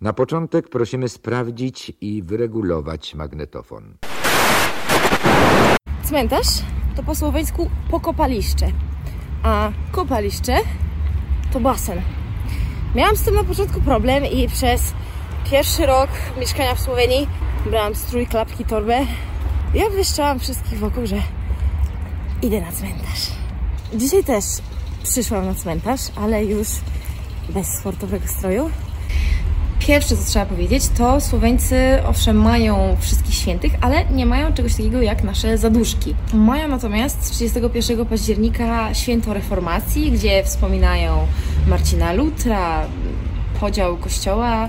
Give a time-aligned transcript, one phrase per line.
[0.00, 3.96] Na początek prosimy sprawdzić i wyregulować magnetofon.
[6.04, 6.46] Cmentarz
[6.96, 8.72] to po słoweńsku pokopaliszcze,
[9.42, 10.56] a kopaliszcze
[11.52, 12.02] to basen.
[12.94, 14.92] Miałam z tym na początku problem i przez
[15.50, 16.10] pierwszy rok
[16.40, 17.28] mieszkania w Słowenii
[17.70, 19.06] brałam strój, klapki, torbę.
[19.74, 21.22] Ja wyszczałam wszystkich wokół, że
[22.42, 23.30] idę na cmentarz.
[23.94, 24.44] Dzisiaj też
[25.02, 26.68] przyszłam na cmentarz, ale już
[27.48, 28.70] bez sportowego stroju.
[29.80, 31.76] Pierwsze, co trzeba powiedzieć, to Słoweńcy
[32.06, 36.14] owszem mają wszystkich świętych, ale nie mają czegoś takiego jak nasze zaduszki.
[36.34, 41.26] Mają natomiast 31 października święto reformacji, gdzie wspominają
[41.68, 42.86] Marcina Lutra,
[43.60, 44.68] podział kościoła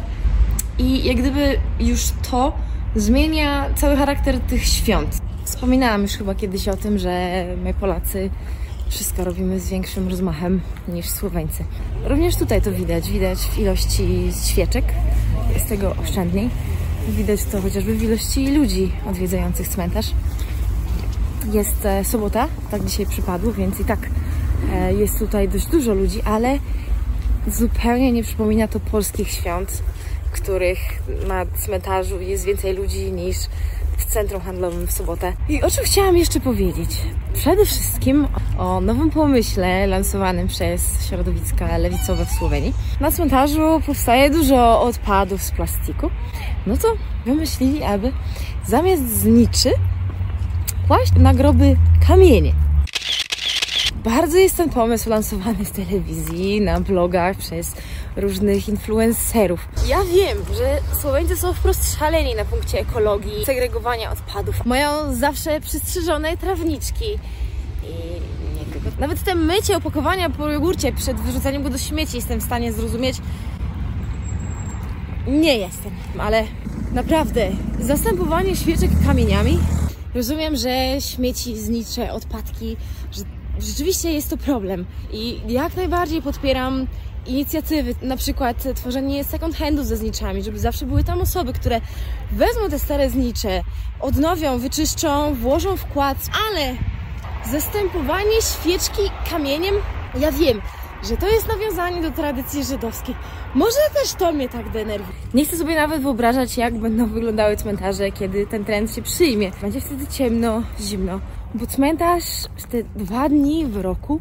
[0.80, 2.53] i jak gdyby już to
[2.95, 5.17] zmienia cały charakter tych świąt.
[5.44, 8.30] Wspominałam już chyba kiedyś o tym, że my Polacy
[8.91, 11.63] wszystko robimy z większym rozmachem niż Słoweńcy.
[12.04, 13.12] Również tutaj to widać.
[13.12, 14.86] Widać w ilości świeczek.
[15.54, 16.50] Jest tego oszczędniej.
[17.09, 20.12] Widać to chociażby w ilości ludzi odwiedzających cmentarz.
[21.53, 24.00] Jest e, sobota, tak dzisiaj przypadło, więc i tak
[24.73, 26.59] e, jest tutaj dość dużo ludzi, ale
[27.47, 29.84] zupełnie nie przypomina to polskich świąt,
[30.31, 30.80] których
[31.28, 33.38] na cmentarzu jest więcej ludzi niż
[33.97, 35.34] w centrum handlowym w sobotę.
[35.50, 36.89] I o czym chciałam jeszcze powiedzieć?
[37.34, 42.73] Przede wszystkim o nowym pomyśle lansowanym przez środowiska lewicowe w Słowenii.
[43.00, 46.09] Na cmentarzu powstaje dużo odpadów z plastiku.
[46.67, 46.88] No to
[47.25, 48.12] wymyślili, aby
[48.67, 49.72] zamiast zniczy
[50.88, 52.53] kłaść na groby kamienie.
[54.03, 57.75] Bardzo jest ten pomysł lansowany w telewizji, na blogach przez
[58.16, 59.67] różnych influencerów.
[59.88, 64.66] Ja wiem, że Słoweńcy są wprost szaleni na punkcie ekologii, segregowania odpadów.
[64.66, 67.06] Mają zawsze przystrzyżone trawniczki
[67.84, 67.94] i
[68.59, 68.90] nie tylko.
[69.00, 73.18] Nawet te mycie opakowania po jogurcie przed wyrzucaniem go do śmieci jestem w stanie zrozumieć.
[75.28, 76.44] Nie jestem, ale
[76.94, 79.59] naprawdę zastępowanie świeczek kamieniami.
[80.16, 82.78] Rozumiem, że śmieci znicze, odpadki,
[83.12, 83.24] że
[83.59, 86.88] rzeczywiście jest to problem i jak najbardziej podpieram
[87.28, 91.82] inicjatywy, na przykład tworzenie second handów ze zniczami, żeby zawsze były tam osoby, które
[92.32, 93.62] wezmą te stare znicze,
[94.00, 96.18] odnowią, wyczyszczą, włożą wkład,
[96.50, 96.76] ale
[97.52, 99.76] zastępowanie świeczki kamieniem,
[100.20, 100.62] ja wiem,
[101.09, 103.16] że to jest nawiązanie do tradycji żydowskiej.
[103.56, 105.18] Może też to mnie tak denerwuje.
[105.34, 109.52] Nie chcę sobie nawet wyobrażać, jak będą wyglądały cmentarze, kiedy ten trend się przyjmie.
[109.62, 111.20] Będzie wtedy ciemno, zimno,
[111.56, 112.24] bo cmentarz
[112.58, 114.20] w te dwa dni w roku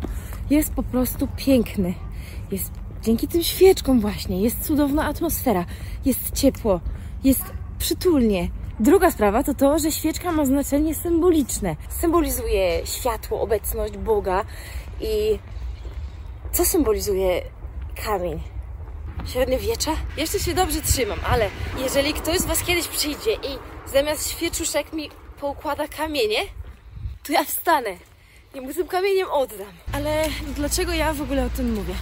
[0.50, 1.94] jest po prostu piękny.
[2.50, 5.64] Jest dzięki tym świeczkom właśnie, jest cudowna atmosfera,
[6.04, 6.80] jest ciepło,
[7.24, 7.42] jest
[7.78, 8.50] przytulnie.
[8.80, 11.76] Druga sprawa to to, że świeczka ma znaczenie symboliczne.
[11.88, 14.44] Symbolizuje światło, obecność Boga
[15.00, 15.38] i
[16.52, 17.42] co symbolizuje
[18.04, 18.40] kamień?
[19.26, 19.90] Średniowiecza?
[20.16, 23.58] Jeszcze się dobrze trzymam, ale jeżeli ktoś z Was kiedyś przyjdzie i
[23.92, 26.40] zamiast świeczuszek mi poukłada kamienie,
[27.22, 27.90] to ja wstanę
[28.54, 29.72] i mu tym kamieniem oddam.
[29.92, 30.24] Ale
[30.56, 31.94] dlaczego ja w ogóle o tym mówię?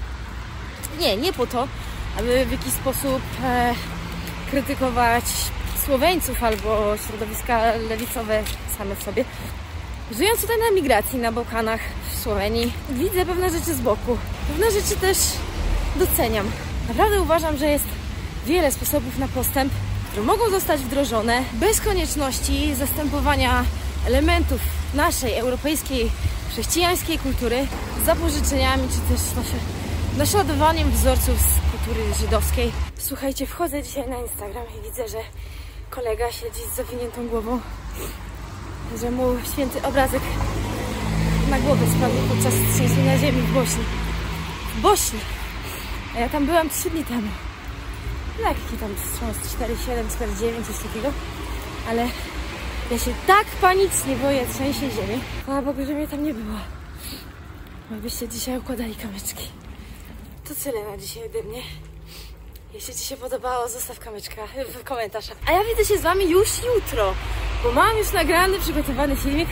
[1.00, 1.68] Nie, nie po to,
[2.18, 3.74] aby w jakiś sposób e,
[4.50, 5.24] krytykować
[5.84, 8.42] Słoweńców albo środowiska lewicowe
[8.78, 9.24] same w sobie.
[10.18, 11.80] Żyjąc tutaj na migracji na Bałkanach,
[12.12, 14.18] w Słowenii, widzę pewne rzeczy z boku.
[14.48, 15.18] Pewne rzeczy też
[15.96, 16.50] doceniam.
[16.88, 17.84] Naprawdę uważam, że jest
[18.46, 19.72] wiele sposobów na postęp,
[20.10, 23.64] które mogą zostać wdrożone bez konieczności zastępowania
[24.06, 24.60] elementów
[24.94, 26.10] naszej europejskiej,
[26.50, 27.66] chrześcijańskiej kultury
[28.06, 29.20] zapożyczeniami czy też
[30.18, 32.72] naśladowaniem wzorców z kultury żydowskiej.
[32.98, 35.18] Słuchajcie, wchodzę dzisiaj na Instagram i widzę, że
[35.90, 37.60] kolega siedzi z zawiniętą głową,
[39.00, 40.22] że mu święty obrazek
[41.50, 43.84] na głowę spadł podczas trzęsienia ziemi w Bośni.
[44.76, 45.18] W Bośni!
[46.16, 47.28] A ja tam byłam 3 dni temu.
[48.42, 51.12] Lekki tam wstrząs 4,7, 4,9, coś takiego.
[51.88, 52.08] Ale
[52.90, 55.20] ja się tak panicznie boję trzęsień ziemi.
[55.42, 56.58] Chwała Bogu, że mnie tam nie było.
[57.90, 59.67] Bo byście dzisiaj układali kamyczki.
[60.48, 61.62] To tyle na dzisiaj ode mnie.
[62.74, 64.42] Jeśli Ci się podobało, zostaw kamyczka
[64.80, 65.36] w komentarzach.
[65.46, 67.14] A ja widzę się z Wami już jutro,
[67.62, 69.48] bo mam już nagrany, przygotowany filmik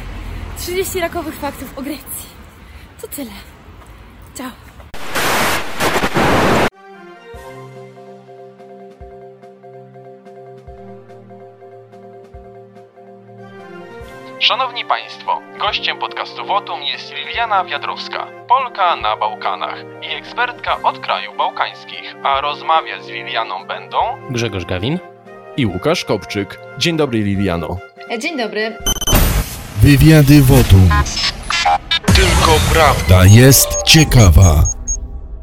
[0.58, 2.28] 30 rakowych faktów o Grecji.
[3.00, 3.30] To tyle.
[4.34, 4.65] Ciao.
[14.40, 21.36] Szanowni Państwo, gościem podcastu Wotum jest Liliana Wiadrowska, Polka na Bałkanach i ekspertka od krajów
[21.36, 23.96] bałkańskich, a rozmawiać z Lilianą będą
[24.30, 24.98] Grzegorz Gawin
[25.56, 26.60] i Łukasz Kopczyk.
[26.78, 27.76] Dzień dobry Liliano.
[28.18, 28.76] Dzień dobry.
[29.76, 30.88] Wywiady Wotum.
[32.06, 34.75] Tylko prawda jest ciekawa.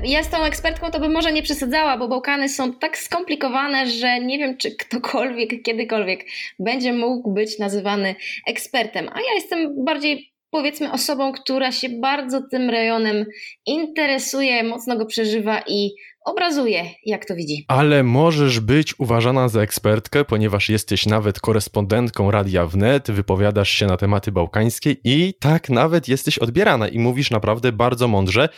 [0.06, 4.20] Ja z tą ekspertką to bym może nie przesadzała, bo Bałkany są tak skomplikowane, że
[4.20, 6.26] nie wiem, czy ktokolwiek kiedykolwiek
[6.60, 8.16] będzie mógł być nazywany
[8.48, 9.10] ekspertem.
[9.14, 13.26] A ja jestem bardziej powiedzmy osobą, która się bardzo tym rejonem
[13.66, 15.92] interesuje, mocno go przeżywa i
[16.25, 17.66] obrazuje, jak to widzi.
[17.68, 23.98] Ale możesz być uważana za ekspertkę, ponieważ jesteś nawet korespondentką Radia Wnet, wypowiadasz się na
[23.98, 28.50] tematy bałkańskie i tak nawet jesteś odbierana i mówisz naprawdę bardzo mądrze.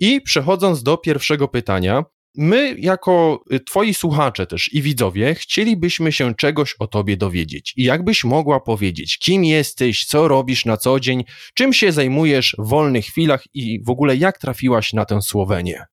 [0.00, 2.04] I przechodząc do pierwszego pytania,
[2.40, 7.74] My, jako y, Twoi słuchacze też i widzowie, chcielibyśmy się czegoś o Tobie dowiedzieć.
[7.76, 11.24] I jakbyś mogła powiedzieć, kim jesteś, co robisz na co dzień,
[11.54, 15.84] czym się zajmujesz w wolnych chwilach i w ogóle jak trafiłaś na tę Słowenię?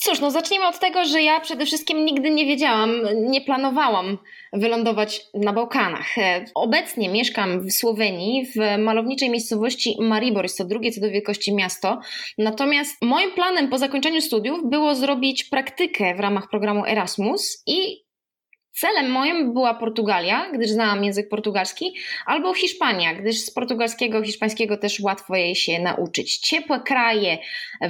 [0.00, 4.18] Cóż, no zacznijmy od tego, że ja przede wszystkim nigdy nie wiedziałam, nie planowałam
[4.52, 6.14] wylądować na Bałkanach.
[6.54, 12.00] Obecnie mieszkam w Słowenii, w malowniczej miejscowości Maribor, jest to drugie co do wielkości miasto.
[12.38, 18.06] Natomiast moim planem po zakończeniu studiów było zrobić praktykę w ramach programu Erasmus i
[18.76, 21.94] Celem moim była Portugalia, gdyż znałam język portugalski,
[22.26, 26.38] albo Hiszpania, gdyż z portugalskiego, hiszpańskiego też łatwo jej się nauczyć.
[26.38, 27.38] Ciepłe kraje,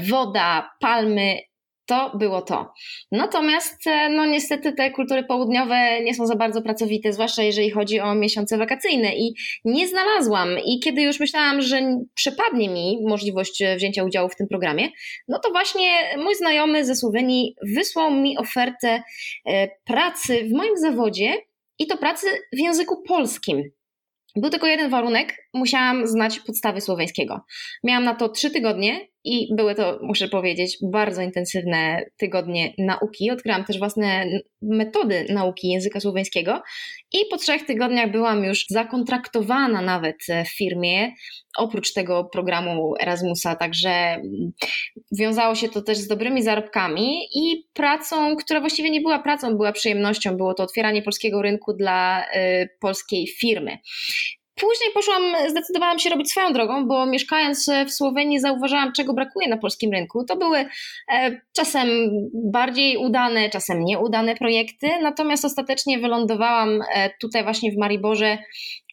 [0.00, 1.38] woda, palmy,
[1.86, 2.72] to było to.
[3.12, 8.00] Natomiast, e, no niestety, te kultury południowe nie są za bardzo pracowite, zwłaszcza jeżeli chodzi
[8.00, 9.34] o miesiące wakacyjne, i
[9.64, 10.48] nie znalazłam.
[10.66, 11.80] I kiedy już myślałam, że
[12.14, 14.88] przepadnie mi możliwość e, wzięcia udziału w tym programie,
[15.28, 19.02] no to właśnie mój znajomy ze Słowenii wysłał mi ofertę
[19.46, 21.34] e, pracy w moim zawodzie
[21.78, 23.62] i to pracy w języku polskim.
[24.36, 27.40] Był tylko jeden warunek, musiałam znać podstawy słoweńskiego.
[27.84, 33.30] Miałam na to trzy tygodnie i były to, muszę powiedzieć, bardzo intensywne tygodnie nauki.
[33.30, 34.26] Odkryłam też własne
[34.62, 36.62] metody nauki języka słoweńskiego
[37.12, 41.12] i po trzech tygodniach byłam już zakontraktowana nawet w firmie,
[41.56, 44.22] oprócz tego programu Erasmusa, także
[45.18, 49.72] wiązało się to też z dobrymi zarobkami i pracą, która właściwie nie była pracą, była
[49.72, 50.36] przyjemnością.
[50.36, 53.78] Było to otwieranie polskiego rynku dla y, polskiej firmy.
[54.60, 59.56] Później poszłam, zdecydowałam się robić swoją drogą, bo mieszkając w Słowenii zauważyłam, czego brakuje na
[59.56, 60.24] polskim rynku.
[60.24, 60.58] To były
[61.12, 61.88] e, czasem
[62.34, 68.38] bardziej udane, czasem nieudane projekty, natomiast ostatecznie wylądowałam e, tutaj właśnie w Mariborze,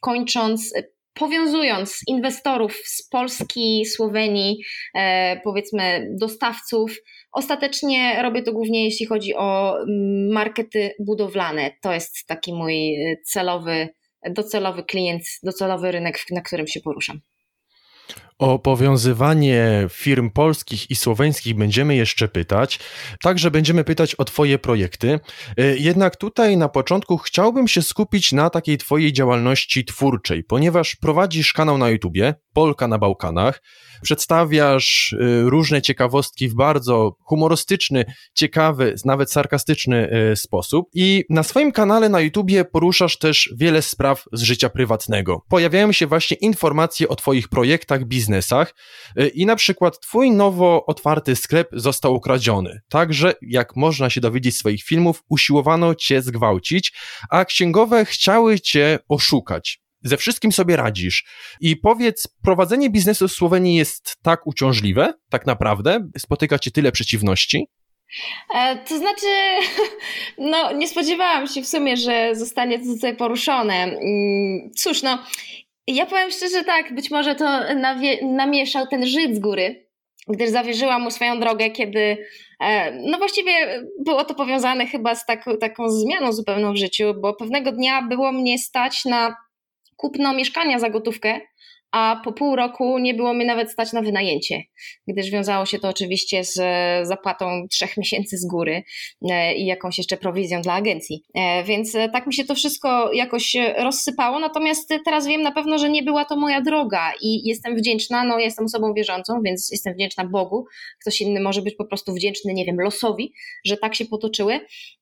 [0.02, 0.74] kończąc
[1.14, 4.58] powiązując inwestorów z Polski, Słowenii,
[4.96, 6.98] e, powiedzmy dostawców,
[7.32, 11.72] ostatecznie robię to głównie jeśli chodzi o mm, markety budowlane.
[11.82, 12.96] To jest taki mój
[13.26, 13.90] celowy
[14.30, 17.22] docelowy klient, docelowy rynek, na którym się poruszam.
[18.40, 22.80] O powiązywanie firm polskich i słoweńskich będziemy jeszcze pytać.
[23.22, 25.20] Także będziemy pytać o Twoje projekty.
[25.58, 31.54] E, jednak tutaj na początku chciałbym się skupić na takiej Twojej działalności twórczej, ponieważ prowadzisz
[31.54, 33.62] kanał na YouTubie Polka na Bałkanach
[34.04, 40.90] przedstawiasz y, różne ciekawostki w bardzo humorystyczny, ciekawy, nawet sarkastyczny y, sposób.
[40.94, 45.42] I na swoim kanale na YouTubie poruszasz też wiele spraw z życia prywatnego.
[45.50, 48.76] Pojawiają się właśnie informacje o Twoich projektach, biznesach
[49.20, 52.80] y, i na przykład Twój nowo otwarty sklep został ukradziony.
[52.90, 56.94] Także, jak można się dowiedzieć z swoich filmów, usiłowano Cię zgwałcić,
[57.30, 61.26] a księgowe chciały Cię oszukać ze wszystkim sobie radzisz.
[61.62, 66.08] I powiedz, prowadzenie biznesu w Słowenii jest tak uciążliwe, tak naprawdę?
[66.18, 67.68] Spotyka cię tyle przeciwności?
[68.56, 69.28] E, to znaczy,
[70.52, 73.74] no nie spodziewałam się w sumie, że zostanie to tutaj poruszone.
[73.74, 75.20] Mm, cóż, no,
[75.88, 77.60] ja powiem szczerze tak, być może to
[78.22, 79.88] namieszał ten Żyd z góry,
[80.28, 82.18] gdyż zawierzyłam mu swoją drogę, kiedy,
[82.60, 87.34] e, no właściwie było to powiązane chyba z taką, taką zmianą zupełną w życiu, bo
[87.34, 89.36] pewnego dnia było mnie stać na
[90.04, 91.40] kupno mieszkania za gotówkę,
[91.94, 94.64] a po pół roku nie było mi nawet stać na wynajęcie,
[95.08, 96.58] gdyż wiązało się to oczywiście z
[97.08, 98.84] zapłatą trzech miesięcy z góry
[99.30, 101.24] e, i jakąś jeszcze prowizją dla agencji.
[101.36, 105.78] E, więc e, tak mi się to wszystko jakoś rozsypało, natomiast teraz wiem na pewno,
[105.78, 109.94] że nie była to moja droga i jestem wdzięczna, no jestem osobą wierzącą, więc jestem
[109.94, 110.66] wdzięczna Bogu.
[111.02, 113.34] Ktoś inny może być po prostu wdzięczny, nie wiem, losowi,
[113.66, 114.60] że tak się potoczyły.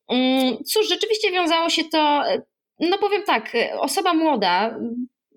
[0.08, 2.22] Mm, cóż, rzeczywiście wiązało się to
[2.90, 4.76] no powiem tak, osoba młoda,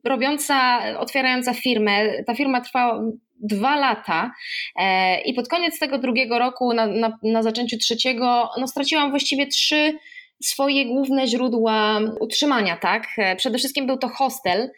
[0.04, 3.02] robiąca, otwierająca firmę, ta firma trwała
[3.40, 4.32] dwa lata
[4.76, 9.48] e, i pod koniec tego drugiego roku, na, na, na zaczęciu trzeciego, no straciłam właściwie
[9.48, 9.98] trzy
[10.44, 13.08] swoje główne źródła utrzymania, tak?
[13.38, 14.70] Przede wszystkim był to hostel,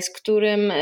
[0.00, 0.72] z którym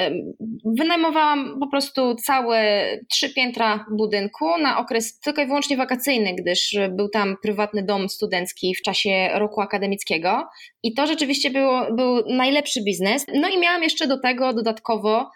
[0.65, 7.09] wynajmowałam po prostu całe trzy piętra budynku na okres tylko i wyłącznie wakacyjny, gdyż był
[7.09, 10.49] tam prywatny dom studencki w czasie roku akademickiego
[10.83, 13.27] i to rzeczywiście było, był najlepszy biznes.
[13.35, 15.31] No i miałam jeszcze do tego dodatkowo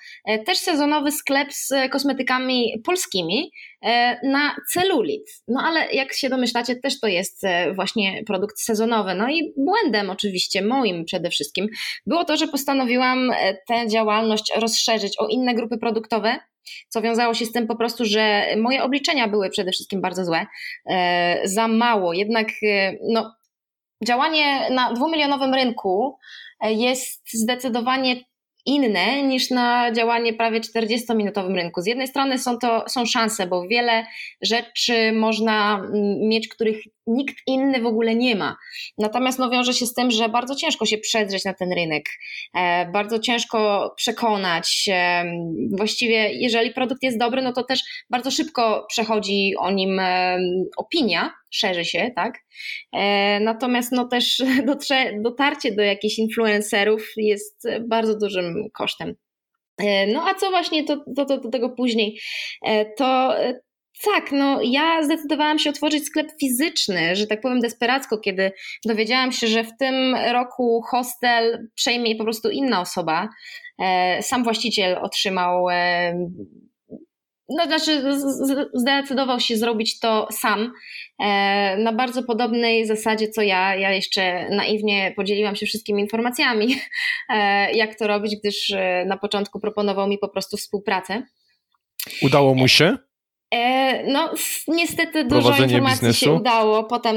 [0.46, 3.50] też sezonowy sklep z kosmetykami polskimi,
[3.84, 5.42] E, na celulit.
[5.48, 9.14] No ale jak się domyślacie, też to jest e, właśnie produkt sezonowy.
[9.14, 11.66] No i błędem oczywiście, moim przede wszystkim,
[12.06, 16.38] było to, że postanowiłam e, tę działalność rozszerzyć o inne grupy produktowe,
[16.88, 20.46] co wiązało się z tym po prostu, że moje obliczenia były przede wszystkim bardzo złe,
[21.44, 22.12] za mało.
[22.12, 22.48] Jednak
[23.08, 23.34] no,
[24.04, 26.18] działanie na dwumilionowym rynku
[26.62, 28.16] jest zdecydowanie
[28.66, 31.80] inne niż na działanie prawie 40-minutowym rynku.
[31.82, 34.06] Z jednej strony są to są szanse, bo wiele
[34.42, 38.56] rzeczy można mm, mieć, których nikt inny w ogóle nie ma.
[38.98, 42.04] Natomiast no, wiąże się z tym, że bardzo ciężko się przedrzeć na ten rynek,
[42.54, 44.88] e, bardzo ciężko przekonać.
[44.92, 45.24] E,
[45.70, 47.80] właściwie, jeżeli produkt jest dobry, no to też
[48.10, 50.38] bardzo szybko przechodzi o nim e,
[50.76, 52.38] opinia, szerzy się, tak?
[52.92, 59.14] E, natomiast no też dotrze, dotarcie do jakichś influencerów jest bardzo dużym kosztem.
[59.78, 62.20] E, no a co właśnie to, to, do tego później?
[62.66, 63.34] E, to
[64.04, 68.52] tak, no ja zdecydowałam się otworzyć sklep fizyczny, że tak powiem desperacko, kiedy
[68.84, 73.28] dowiedziałam się, że w tym roku hostel przejmie po prostu inna osoba.
[74.20, 75.66] Sam właściciel otrzymał
[77.54, 78.02] no, znaczy
[78.74, 80.72] zdecydował się zrobić to sam
[81.18, 83.74] e, na bardzo podobnej zasadzie co ja.
[83.74, 86.76] Ja jeszcze naiwnie podzieliłam się wszystkimi informacjami,
[87.28, 91.22] e, jak to robić, gdyż e, na początku proponował mi po prostu współpracę.
[92.22, 92.96] Udało mu się?
[94.06, 94.34] No,
[94.68, 96.24] niestety dużo informacji biznesu?
[96.24, 96.84] się udało.
[96.84, 97.16] Potem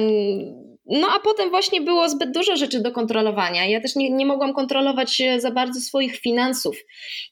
[0.89, 3.65] no a potem właśnie było zbyt dużo rzeczy do kontrolowania.
[3.65, 6.77] Ja też nie, nie mogłam kontrolować za bardzo swoich finansów.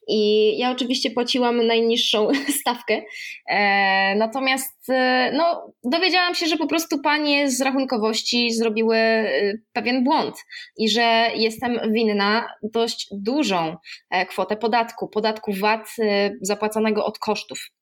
[0.07, 2.27] I ja oczywiście płaciłam najniższą
[2.61, 3.01] stawkę.
[3.49, 10.03] E, natomiast e, no, dowiedziałam się, że po prostu panie z rachunkowości zrobiły e, pewien
[10.03, 10.35] błąd
[10.77, 13.77] i że jestem winna dość dużą
[14.09, 17.74] e, kwotę podatku, podatku VAT e, zapłaconego od kosztów.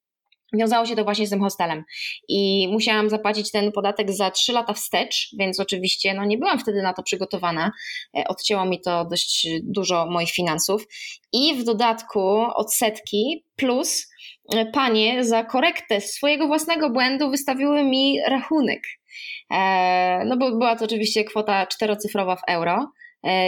[0.54, 1.84] Wiązało się to właśnie z tym hostelem
[2.28, 6.82] i musiałam zapłacić ten podatek za 3 lata wstecz, więc oczywiście no, nie byłam wtedy
[6.82, 7.72] na to przygotowana.
[8.18, 10.88] E, odcięło mi to dość dużo moich finansów
[11.34, 12.22] i w dodatku
[12.56, 14.12] odsetki plus
[14.56, 18.82] e, panie za korektę swojego własnego błędu wystawiły mi rachunek.
[19.52, 22.92] E, no bo była to oczywiście kwota czterocyfrowa w euro.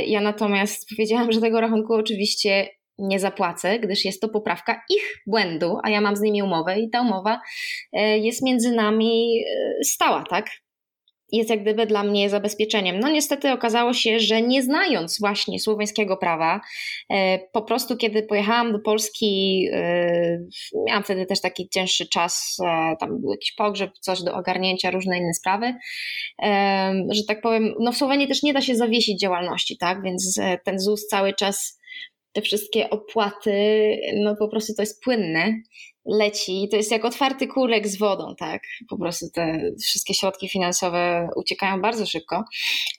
[0.05, 5.77] Ja natomiast powiedziałam, że tego rachunku oczywiście nie zapłacę, gdyż jest to poprawka ich błędu,
[5.83, 7.41] a ja mam z nimi umowę i ta umowa
[7.93, 9.43] e, jest między nami
[9.79, 10.45] e, stała, tak?
[11.31, 12.99] Jest jak gdyby dla mnie zabezpieczeniem.
[12.99, 16.61] No niestety okazało się, że nie znając właśnie słoweńskiego prawa,
[17.09, 19.67] e, po prostu kiedy pojechałam do Polski,
[20.87, 22.57] miałam wtedy też taki cięższy czas,
[22.99, 25.73] tam był jakiś pogrzeb, coś do ogarnięcia, różne inne sprawy,
[27.09, 30.03] że tak powiem, no w Słowenii też nie da się zawiesić działalności, tak?
[30.03, 31.79] Więc ten ZUS cały czas
[32.35, 33.51] te wszystkie opłaty,
[34.15, 35.53] no po prostu to jest płynne,
[36.05, 36.67] leci.
[36.71, 38.61] To jest jak otwarty kurek z wodą, tak?
[38.89, 42.43] Po prostu te wszystkie środki finansowe uciekają bardzo szybko.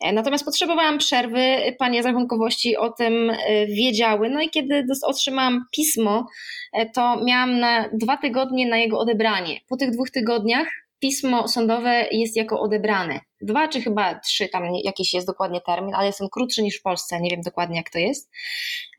[0.00, 4.30] E, natomiast potrzebowałam przerwy, panie z rachunkowości o tym e, wiedziały.
[4.30, 6.26] No i kiedy otrzymałam pismo,
[6.72, 9.60] e, to miałam na dwa tygodnie na jego odebranie.
[9.68, 10.68] Po tych dwóch tygodniach
[11.06, 13.20] pismo sądowe jest jako odebrane.
[13.40, 16.82] Dwa czy chyba trzy, tam jakiś jest dokładnie termin, ale jest on krótszy niż w
[16.82, 18.30] Polsce, nie wiem dokładnie jak to jest.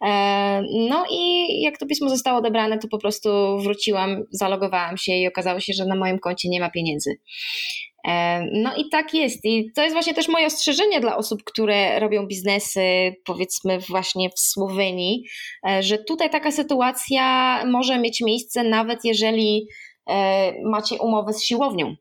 [0.05, 5.27] E, no i jak to pismo zostało odebrane, to po prostu wróciłam, zalogowałam się i
[5.27, 7.17] okazało się, że na moim koncie nie ma pieniędzy.
[8.07, 9.45] E, no i tak jest.
[9.45, 12.81] I to jest właśnie też moje ostrzeżenie dla osób, które robią biznesy,
[13.25, 15.23] powiedzmy właśnie w Słowenii,
[15.69, 19.67] e, że tutaj taka sytuacja może mieć miejsce, nawet jeżeli
[20.63, 21.95] macie umowę z siłownią.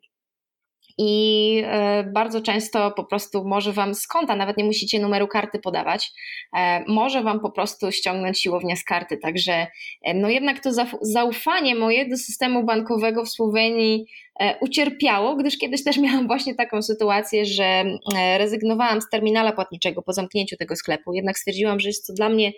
[0.98, 5.58] I e, bardzo często po prostu może Wam z konta, nawet nie musicie numeru karty
[5.58, 6.12] podawać,
[6.56, 9.18] e, może Wam po prostu ściągnąć siłownia z karty.
[9.18, 9.66] Także
[10.14, 10.70] no jednak to
[11.02, 14.06] zaufanie moje do systemu bankowego w Słowenii
[14.60, 17.84] ucierpiało, gdyż kiedyś też miałam właśnie taką sytuację, że
[18.38, 21.14] rezygnowałam z terminala płatniczego po zamknięciu tego sklepu.
[21.14, 22.52] Jednak stwierdziłam, że jest to dla mnie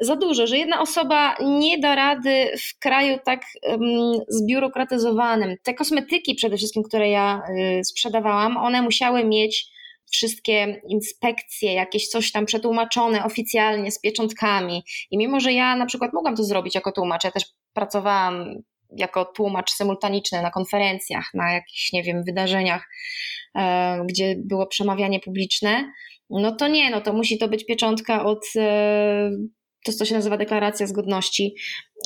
[0.00, 3.80] za dużo, że jedna osoba nie da rady w kraju tak um,
[4.28, 5.56] zbiurokratyzowanym.
[5.62, 7.42] Te kosmetyki przede wszystkim, które ja
[7.80, 9.72] y, sprzedawałam, one musiały mieć
[10.12, 14.82] wszystkie inspekcje, jakieś coś tam przetłumaczone oficjalnie z pieczątkami.
[15.10, 18.62] I mimo, że ja na przykład mogłam to zrobić jako tłumacz, ja też pracowałam
[18.96, 22.88] jako tłumacz symultaniczny na konferencjach, na jakichś, nie wiem, wydarzeniach,
[23.56, 25.92] e, gdzie było przemawianie publiczne,
[26.30, 29.30] no to nie, no to musi to być pieczątka od e,
[29.84, 31.54] to, co się nazywa deklaracja zgodności.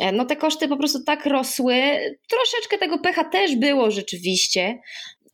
[0.00, 1.74] E, no te koszty po prostu tak rosły,
[2.28, 4.78] troszeczkę tego pecha też było rzeczywiście.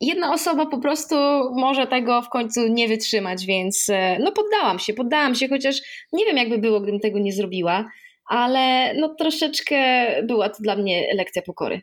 [0.01, 1.15] Jedna osoba po prostu
[1.55, 5.81] może tego w końcu nie wytrzymać, więc e, no poddałam się, poddałam się, chociaż
[6.13, 7.89] nie wiem jakby było, gdybym tego nie zrobiła,
[8.25, 11.81] ale no troszeczkę była to dla mnie lekcja pokory.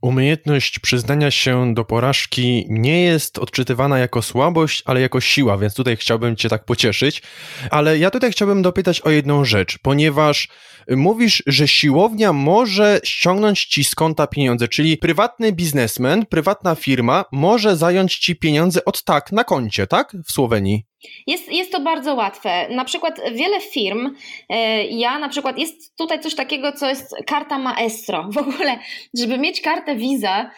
[0.00, 5.96] Umiejętność przyznania się do porażki nie jest odczytywana jako słabość, ale jako siła, więc tutaj
[5.96, 7.22] chciałbym Cię tak pocieszyć.
[7.70, 10.48] Ale ja tutaj chciałbym dopytać o jedną rzecz, ponieważ
[10.90, 17.76] mówisz, że siłownia może ściągnąć Ci z konta pieniądze, czyli prywatny biznesmen, prywatna firma może
[17.76, 20.16] zająć Ci pieniądze od tak na koncie, tak?
[20.26, 20.89] W Słowenii.
[21.26, 22.68] Jest, jest to bardzo łatwe.
[22.70, 24.14] Na przykład wiele firm,
[24.48, 28.28] e, ja na przykład, jest tutaj coś takiego, co jest karta maestro.
[28.32, 28.78] W ogóle,
[29.14, 30.50] żeby mieć kartę Visa,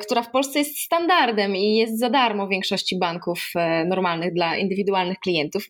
[0.00, 4.56] która w Polsce jest standardem i jest za darmo w większości banków e, normalnych dla
[4.56, 5.64] indywidualnych klientów,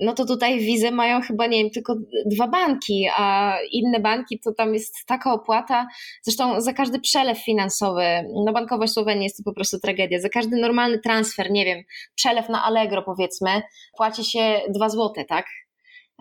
[0.00, 4.52] no to tutaj wizę mają chyba, nie wiem, tylko dwa banki, a inne banki to
[4.52, 5.86] tam jest taka opłata.
[6.22, 8.04] Zresztą za każdy przelew finansowy,
[8.44, 10.20] no bankowość Słowenii jest to po prostu tragedia.
[10.20, 11.82] Za każdy normalny transfer, nie wiem,
[12.14, 13.62] przelew na Allegro powiedzmy,
[13.96, 15.46] płaci się dwa złote, tak?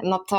[0.03, 0.38] No to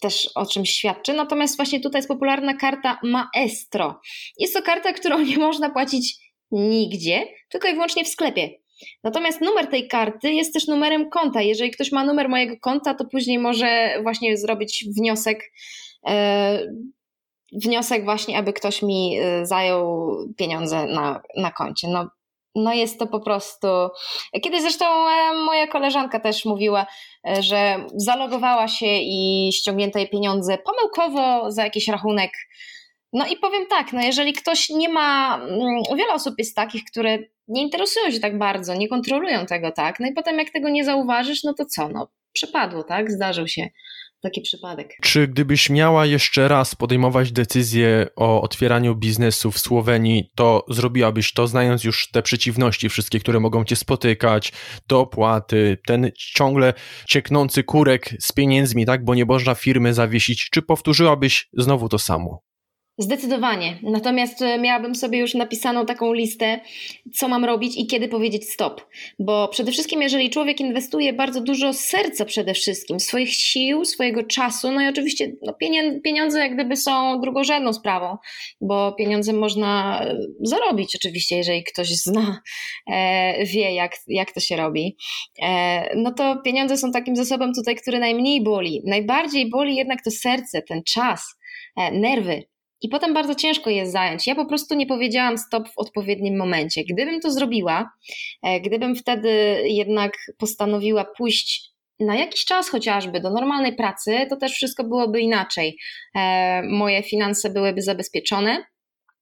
[0.00, 1.12] też o czymś świadczy.
[1.12, 4.00] Natomiast właśnie tutaj jest popularna karta Maestro.
[4.38, 6.18] Jest to karta, którą nie można płacić
[6.50, 8.50] nigdzie, tylko i wyłącznie w sklepie.
[9.04, 11.42] Natomiast numer tej karty jest też numerem konta.
[11.42, 15.52] Jeżeli ktoś ma numer mojego konta, to później może właśnie zrobić wniosek,
[16.08, 16.66] e,
[17.52, 21.88] wniosek właśnie, aby ktoś mi e, zajął pieniądze na, na koncie.
[21.88, 22.10] No,
[22.56, 23.68] no jest to po prostu.
[24.42, 26.86] Kiedyś zresztą e, moja koleżanka też mówiła,
[27.28, 32.30] e, że zalogowała się i ściągnięto jej pieniądze pomyłkowo za jakiś rachunek.
[33.12, 37.18] No i powiem tak, no jeżeli ktoś nie ma, mm, wiele osób jest takich, które
[37.48, 40.00] nie interesują się tak bardzo, nie kontrolują tego, tak?
[40.00, 41.88] No i potem jak tego nie zauważysz, no to co?
[41.88, 43.10] No przypadło, tak?
[43.10, 43.68] Zdarzył się
[44.22, 44.96] taki przypadek.
[45.02, 51.46] Czy gdybyś miała jeszcze raz podejmować decyzję o otwieraniu biznesu w Słowenii, to zrobiłabyś to,
[51.46, 54.52] znając już te przeciwności, wszystkie, które mogą cię spotykać,
[54.88, 56.74] dopłaty, ten ciągle
[57.08, 60.48] cieknący kurek z pieniędzmi, tak, bo nie można firmy zawiesić.
[60.50, 62.45] Czy powtórzyłabyś znowu to samo?
[62.98, 63.78] Zdecydowanie.
[63.82, 66.60] Natomiast e, miałabym sobie już napisaną taką listę,
[67.14, 68.86] co mam robić i kiedy powiedzieć stop.
[69.18, 74.72] Bo przede wszystkim, jeżeli człowiek inwestuje bardzo dużo serca przede wszystkim, swoich sił, swojego czasu,
[74.72, 75.54] no i oczywiście no
[76.04, 78.16] pieniądze jak gdyby są drugorzędną sprawą,
[78.60, 82.40] bo pieniądze można e, zarobić oczywiście, jeżeli ktoś zna,
[82.86, 84.96] e, wie jak, jak to się robi.
[85.96, 88.82] No to pieniądze są takim zasobem tutaj, który najmniej boli.
[88.86, 91.34] Najbardziej boli jednak to serce, ten czas,
[91.92, 92.42] nerwy.
[92.82, 94.26] I potem bardzo ciężko jest zająć.
[94.26, 96.84] Ja po prostu nie powiedziałam stop w odpowiednim momencie.
[96.84, 97.90] Gdybym to zrobiła,
[98.42, 104.52] e, gdybym wtedy jednak postanowiła pójść na jakiś czas chociażby do normalnej pracy, to też
[104.52, 105.78] wszystko byłoby inaczej.
[106.16, 108.64] E, moje finanse byłyby zabezpieczone.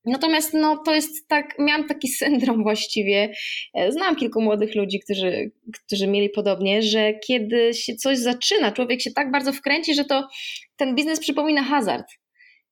[0.07, 3.33] Natomiast no, to jest tak, miałam taki syndrom właściwie.
[3.75, 5.51] E, znam kilku młodych ludzi, którzy,
[5.87, 10.29] którzy mieli podobnie, że kiedy się coś zaczyna, człowiek się tak bardzo wkręci, że to
[10.77, 12.07] ten biznes przypomina hazard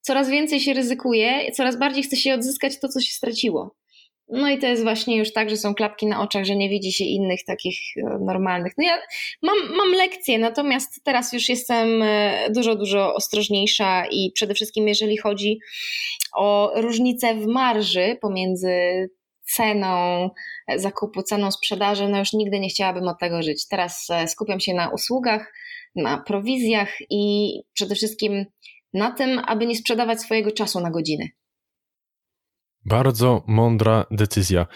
[0.03, 3.75] coraz więcej się ryzykuje, coraz bardziej chce się odzyskać to, co się straciło.
[4.29, 6.93] No i to jest właśnie już tak, że są klapki na oczach, że nie widzi
[6.93, 8.73] się innych takich e, normalnych.
[8.79, 8.99] No ja
[9.43, 15.17] mam, mam lekcje, natomiast teraz już jestem e, dużo, dużo ostrożniejsza i przede wszystkim jeżeli
[15.17, 15.59] chodzi
[16.37, 19.09] o różnicę w marży pomiędzy
[19.43, 20.31] ceną
[20.77, 23.69] zakupu, ceną sprzedaży, no już nigdy nie chciałabym od tego żyć.
[23.69, 25.53] Teraz e, skupiam się na usługach,
[25.95, 28.47] na prowizjach i przede wszystkim
[28.95, 31.29] na tym, aby nie sprzedawać swojego czasu na godziny.
[32.85, 34.67] Bardzo mądra decyzja.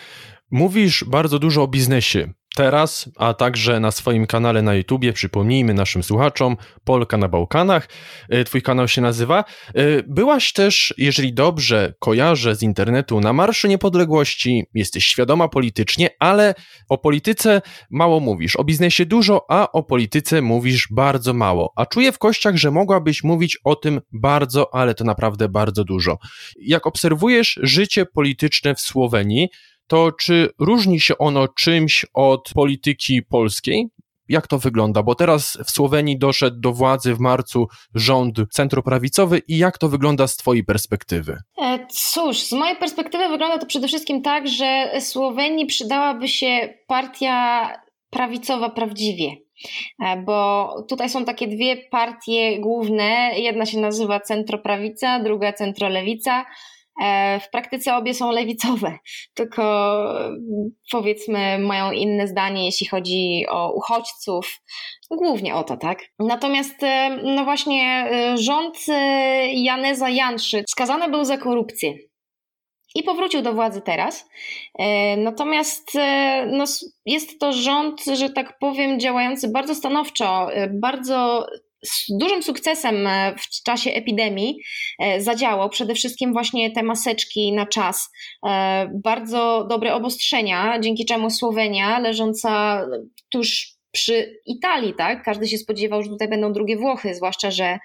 [0.51, 5.13] Mówisz bardzo dużo o biznesie teraz, a także na swoim kanale na YouTubie.
[5.13, 7.89] Przypomnijmy naszym słuchaczom, Polka na Bałkanach.
[8.29, 9.45] E, twój kanał się nazywa.
[9.75, 14.65] E, byłaś też, jeżeli dobrze kojarzę z internetu, na Marszu Niepodległości.
[14.75, 16.55] Jesteś świadoma politycznie, ale
[16.89, 18.57] o polityce mało mówisz.
[18.57, 21.73] O biznesie dużo, a o polityce mówisz bardzo mało.
[21.77, 26.19] A czuję w kościach, że mogłabyś mówić o tym bardzo, ale to naprawdę bardzo dużo.
[26.61, 29.49] Jak obserwujesz życie polityczne w Słowenii,
[29.87, 33.89] to czy różni się ono czymś od polityki polskiej?
[34.29, 35.03] Jak to wygląda?
[35.03, 40.27] Bo teraz w Słowenii doszedł do władzy w marcu rząd centroprawicowy i jak to wygląda
[40.27, 41.39] z Twojej perspektywy?
[41.63, 47.69] E, cóż, z mojej perspektywy wygląda to przede wszystkim tak, że Słowenii przydałaby się partia
[48.11, 49.37] prawicowa prawdziwie.
[50.05, 53.31] E, bo tutaj są takie dwie partie główne.
[53.37, 56.45] Jedna się nazywa centroprawica, druga centrolewica.
[57.03, 58.99] E, w praktyce obie są lewicowe,
[59.35, 59.63] tylko
[60.91, 64.61] powiedzmy mają inne zdanie, jeśli chodzi o uchodźców,
[65.11, 65.99] głównie o to, tak?
[66.19, 68.79] Natomiast, e, no właśnie, rząd
[69.53, 71.95] Janeza Janszy skazany był za korupcję
[72.97, 74.29] i powrócił do władzy teraz.
[74.79, 76.65] E, natomiast e, no,
[77.07, 81.47] jest to rząd, że tak powiem, działający bardzo stanowczo, e, bardzo
[81.85, 83.09] z dużym sukcesem
[83.39, 84.59] w czasie epidemii
[85.19, 85.71] zadziałał.
[85.71, 88.11] Przede wszystkim właśnie te maseczki na czas,
[89.05, 92.85] bardzo dobre obostrzenia, dzięki czemu Słowenia, leżąca
[93.31, 95.23] tuż przy Italii, tak?
[95.23, 97.79] Każdy się spodziewał, że tutaj będą drugie Włochy, zwłaszcza, że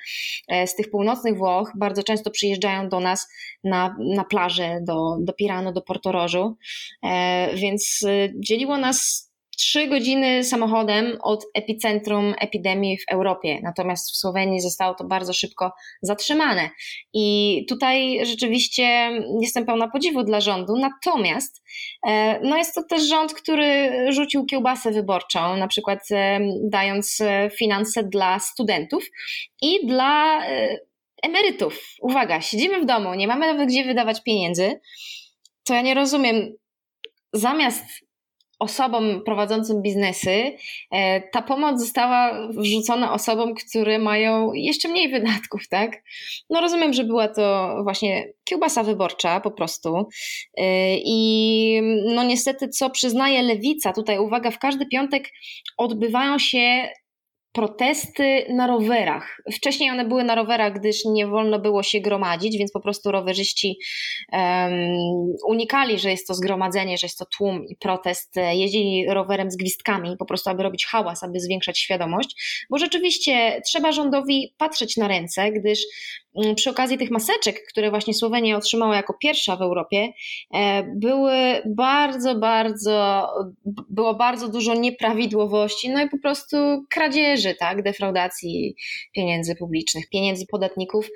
[0.47, 3.27] e, z tych północnych Włoch bardzo często przyjeżdżają do nas
[3.63, 6.57] na, na plażę, do, do Pirano, do Portorożu,
[7.03, 9.30] e, więc e, dzieliło nas
[9.61, 13.59] trzy godziny samochodem od epicentrum epidemii w Europie.
[13.63, 15.71] Natomiast w Słowenii zostało to bardzo szybko
[16.01, 16.69] zatrzymane.
[17.13, 20.77] I tutaj rzeczywiście jestem pełna podziwu dla rządu.
[20.77, 21.63] Natomiast
[22.07, 27.49] e, no jest to też rząd, który rzucił kiełbasę wyborczą, na przykład e, dając e,
[27.49, 29.03] finanse dla studentów
[29.61, 30.41] i dla
[31.23, 31.95] emerytów.
[32.01, 34.79] Uwaga, siedzimy w domu, nie mamy nawet gdzie wydawać pieniędzy.
[35.63, 36.53] To ja nie rozumiem.
[37.33, 37.85] Zamiast
[38.61, 40.55] osobom prowadzącym biznesy,
[40.91, 46.03] e, ta pomoc została wrzucona osobom, które mają jeszcze mniej wydatków, tak?
[46.49, 50.07] No rozumiem, że była to właśnie kiełbasa wyborcza po prostu.
[50.57, 51.81] E, I
[52.15, 55.29] no niestety, co przyznaje lewica, tutaj uwaga, w każdy piątek
[55.77, 56.89] odbywają się
[57.51, 59.41] protesty na rowerach.
[59.53, 63.77] Wcześniej one były na rowerach, gdyż nie wolno było się gromadzić, więc po prostu rowerzyści
[64.31, 64.71] um,
[65.47, 68.35] unikali, że jest to zgromadzenie, że jest to tłum i protest.
[68.51, 73.91] Jeździli rowerem z gwizdkami, po prostu aby robić hałas, aby zwiększać świadomość, bo rzeczywiście trzeba
[73.91, 75.79] rządowi patrzeć na ręce, gdyż
[76.55, 80.13] przy okazji tych maseczek, które właśnie Słowenia otrzymała jako pierwsza w Europie,
[80.53, 81.33] e, były
[81.65, 83.27] bardzo, bardzo,
[83.89, 86.57] było bardzo dużo nieprawidłowości, no i po prostu
[86.89, 88.75] kradzieży, tak, defraudacji
[89.15, 91.09] pieniędzy publicznych, pieniędzy podatników.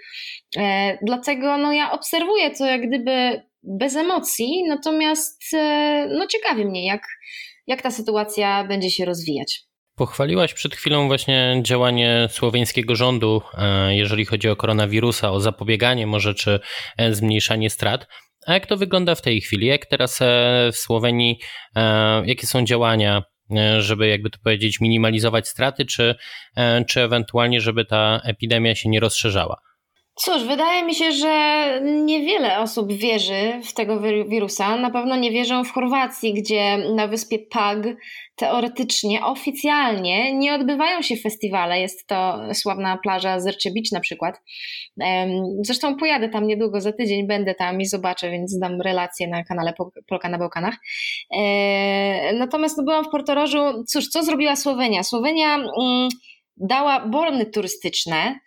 [0.58, 6.86] E, dlatego no, ja obserwuję to jak gdyby bez emocji, natomiast e, no, ciekawi mnie,
[6.86, 7.02] jak,
[7.68, 9.66] jak ta sytuacja będzie się rozwijać.
[9.96, 16.34] Pochwaliłaś przed chwilą właśnie działanie słoweńskiego rządu, e, jeżeli chodzi o koronawirusa, o zapobieganie może
[16.34, 16.60] czy
[16.98, 18.08] e, zmniejszanie strat.
[18.48, 19.68] A jak to wygląda w tej chwili?
[19.68, 20.26] Jak teraz e,
[20.74, 21.40] w Słowenii,
[22.26, 23.24] jakie są działania,
[23.80, 26.16] żeby jakby to powiedzieć, minimalizować straty, czy,
[26.88, 29.58] czy ewentualnie, żeby ta epidemia się nie rozszerzała?
[30.18, 34.78] Cóż, wydaje mi się, że niewiele osób wierzy w tego wirusa.
[34.78, 37.78] Na pewno nie wierzą w Chorwacji, gdzie na wyspie Pag
[38.36, 41.82] teoretycznie, oficjalnie nie odbywają się festiwale.
[41.82, 44.42] Jest to sławna plaża Zercze Beach na przykład.
[45.62, 49.74] Zresztą pojadę tam niedługo, za tydzień będę tam i zobaczę, więc dam relację na kanale
[50.08, 50.76] Polka na Bałkanach.
[51.38, 53.84] E, natomiast no, byłam w Portorożu.
[53.88, 55.04] Cóż, co zrobiła Słowenia?
[55.04, 56.10] Słowenia mm,
[56.58, 58.40] dała bony turystyczne,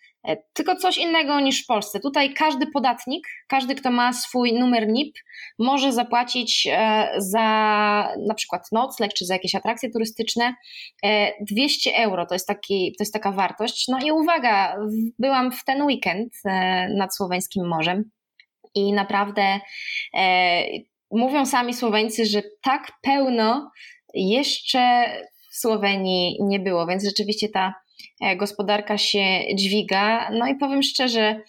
[0.52, 2.00] tylko coś innego niż w Polsce.
[2.00, 5.14] Tutaj każdy podatnik, każdy, kto ma swój numer NIP,
[5.58, 7.48] może zapłacić e, za
[8.28, 10.54] na przykład nocleg czy za jakieś atrakcje turystyczne
[11.40, 12.26] 200 e, euro.
[12.26, 13.88] To jest, taki, to jest taka wartość.
[13.88, 14.76] No i uwaga,
[15.18, 16.32] byłam w ten weekend
[16.96, 18.10] nad Słoweńskim Morzem
[18.74, 19.60] i naprawdę
[21.10, 23.70] mówią sami Słoweńcy, że tak pełno
[24.14, 25.04] jeszcze
[25.52, 27.87] w Słowenii nie było, więc rzeczywiście ta E,
[28.36, 30.30] gospodarka się dźwiga.
[30.32, 31.40] No i powiem szczerze,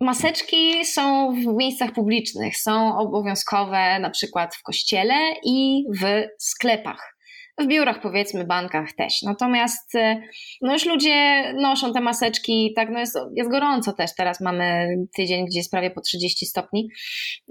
[0.00, 5.14] maseczki są w miejscach publicznych, są obowiązkowe na przykład w kościele
[5.44, 6.04] i w
[6.38, 7.16] sklepach.
[7.58, 9.22] W biurach, powiedzmy, bankach też.
[9.22, 10.22] Natomiast e,
[10.62, 14.14] no już ludzie noszą te maseczki, tak, no jest, jest gorąco też.
[14.14, 16.88] Teraz mamy tydzień, gdzie jest prawie po 30 stopni.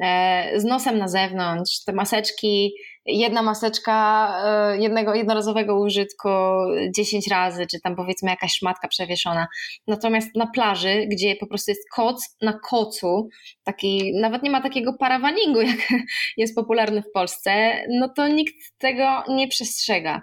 [0.03, 2.73] E, z nosem na zewnątrz, te maseczki
[3.05, 6.29] jedna maseczka e, jednego, jednorazowego użytku
[6.95, 9.47] 10 razy, czy tam powiedzmy jakaś szmatka przewieszona.
[9.87, 13.29] Natomiast na plaży, gdzie po prostu jest koc na kocu,
[13.63, 15.89] taki, nawet nie ma takiego parawaningu, jak
[16.37, 20.21] jest popularny w Polsce, no to nikt tego nie przestrzega.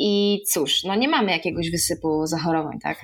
[0.00, 2.98] I cóż, no nie mamy jakiegoś wysypu zachorowań, tak?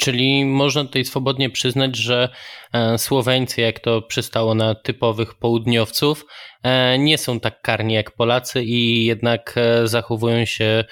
[0.00, 2.28] Czyli można tutaj swobodnie przyznać, że
[2.72, 6.24] e, Słoweńcy, jak to przystało na typowych południowców,
[6.62, 10.84] e, nie są tak karni jak Polacy i jednak e, zachowują się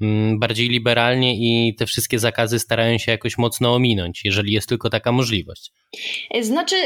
[0.00, 4.90] mm, bardziej liberalnie i te wszystkie zakazy starają się jakoś mocno ominąć, jeżeli jest tylko
[4.90, 5.72] taka możliwość.
[6.40, 6.76] Znaczy,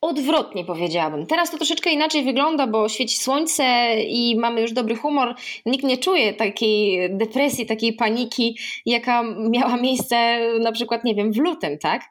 [0.00, 1.26] odwrotnie powiedziałabym.
[1.26, 5.34] Teraz to troszeczkę inaczej wygląda, bo świeci słońce i mamy już dobry humor.
[5.66, 11.36] Nikt nie czuje takiej depresji, takiej paniki, jaka miała miejsce na przykład, nie wiem, w
[11.36, 12.02] lutym, tak?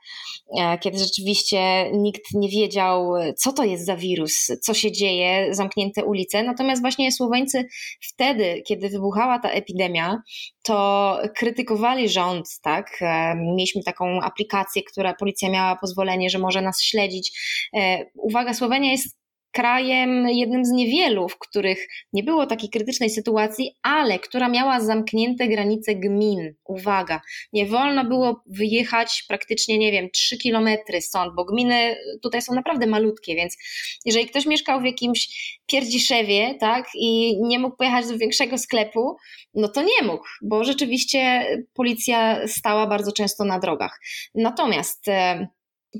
[0.59, 6.05] E, kiedy rzeczywiście nikt nie wiedział, co to jest za wirus, co się dzieje, zamknięte
[6.05, 6.43] ulice.
[6.43, 7.67] Natomiast właśnie Słoweńcy
[8.01, 10.21] wtedy, kiedy wybuchała ta epidemia,
[10.67, 12.97] to krytykowali rząd, tak?
[13.01, 17.39] E, mieliśmy taką aplikację, która policja miała pozwolenie, że może nas śledzić.
[17.77, 19.16] E, uwaga, Słowenia jest
[19.51, 25.47] krajem jednym z niewielu, w których nie było takiej krytycznej sytuacji, ale która miała zamknięte
[25.47, 26.53] granice gmin.
[26.65, 27.21] Uwaga,
[27.53, 32.87] nie wolno było wyjechać praktycznie, nie wiem, 3 kilometry stąd, bo gminy tutaj są naprawdę
[32.87, 33.57] malutkie, więc
[34.05, 35.27] jeżeli ktoś mieszkał w jakimś
[35.65, 39.15] Pierdziszewie, tak, i nie mógł pojechać do większego sklepu,
[39.53, 43.99] no to nie mógł, bo rzeczywiście policja stała bardzo często na drogach.
[44.35, 45.47] Natomiast e,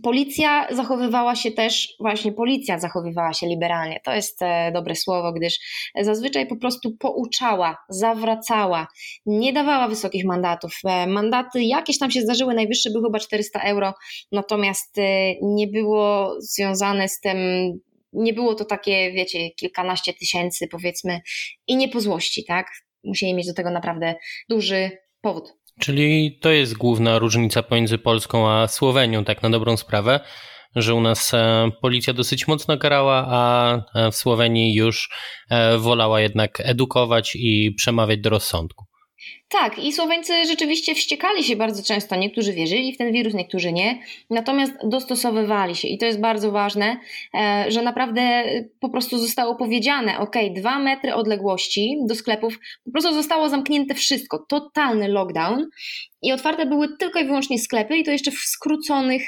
[0.04, 4.00] Policja zachowywała się też, właśnie policja zachowywała się liberalnie.
[4.06, 5.60] To jest e, dobre słowo, gdyż
[6.02, 8.88] zazwyczaj po prostu pouczała, zawracała,
[9.26, 10.80] nie dawała wysokich mandatów.
[10.86, 13.94] E, mandaty jakieś tam się zdarzyły, najwyższy był chyba 400 euro,
[14.32, 17.38] natomiast e, nie było związane z tym,
[18.14, 21.22] nie było to takie, wiecie, kilkanaście tysięcy powiedzmy
[21.68, 22.68] i nie po złości, tak?
[23.04, 24.16] Musieli mieć do tego naprawdę
[24.50, 25.54] duży powód.
[25.80, 30.20] Czyli to jest główna różnica pomiędzy Polską a Słowenią, tak na dobrą sprawę,
[30.76, 35.10] że u nas e, policja dosyć mocno karała, a e, w Słowenii już
[35.50, 38.87] e, wolała jednak edukować i przemawiać do rozsądku.
[39.50, 42.16] Tak, i Słoweńcy rzeczywiście wściekali się bardzo często.
[42.16, 44.00] Niektórzy wierzyli w ten wirus, niektórzy nie.
[44.30, 46.98] Natomiast dostosowywali się i to jest bardzo ważne,
[47.34, 48.44] e, że naprawdę
[48.80, 54.46] po prostu zostało powiedziane: OK, dwa metry odległości do sklepów, po prostu zostało zamknięte wszystko.
[54.50, 55.68] Totalny lockdown
[56.22, 59.24] i otwarte były tylko i wyłącznie sklepy i to jeszcze w skróconych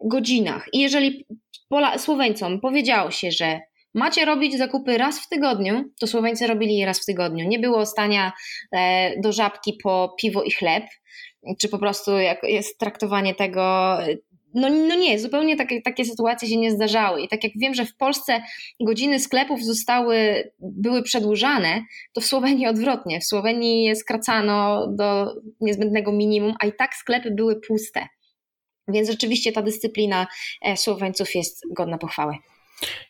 [0.00, 0.66] godzinach.
[0.72, 1.26] I jeżeli
[1.68, 3.60] Pola, Słoweńcom powiedziało się, że
[3.94, 7.48] macie robić zakupy raz w tygodniu, to Słoweńcy robili je raz w tygodniu.
[7.48, 8.32] Nie było stania
[8.72, 10.84] e, do żabki po piwo i chleb,
[11.60, 13.96] czy po prostu jak jest traktowanie tego
[14.54, 17.22] no, no nie, zupełnie takie, takie sytuacje się nie zdarzały.
[17.22, 18.42] I tak jak wiem, że w Polsce
[18.80, 23.20] godziny sklepów zostały, były przedłużane, to w Słowenii odwrotnie.
[23.20, 28.06] W Słowenii skracano do niezbędnego minimum, a i tak sklepy były puste.
[28.88, 30.26] Więc rzeczywiście ta dyscyplina
[30.62, 32.34] e, Słoweńców jest godna pochwały.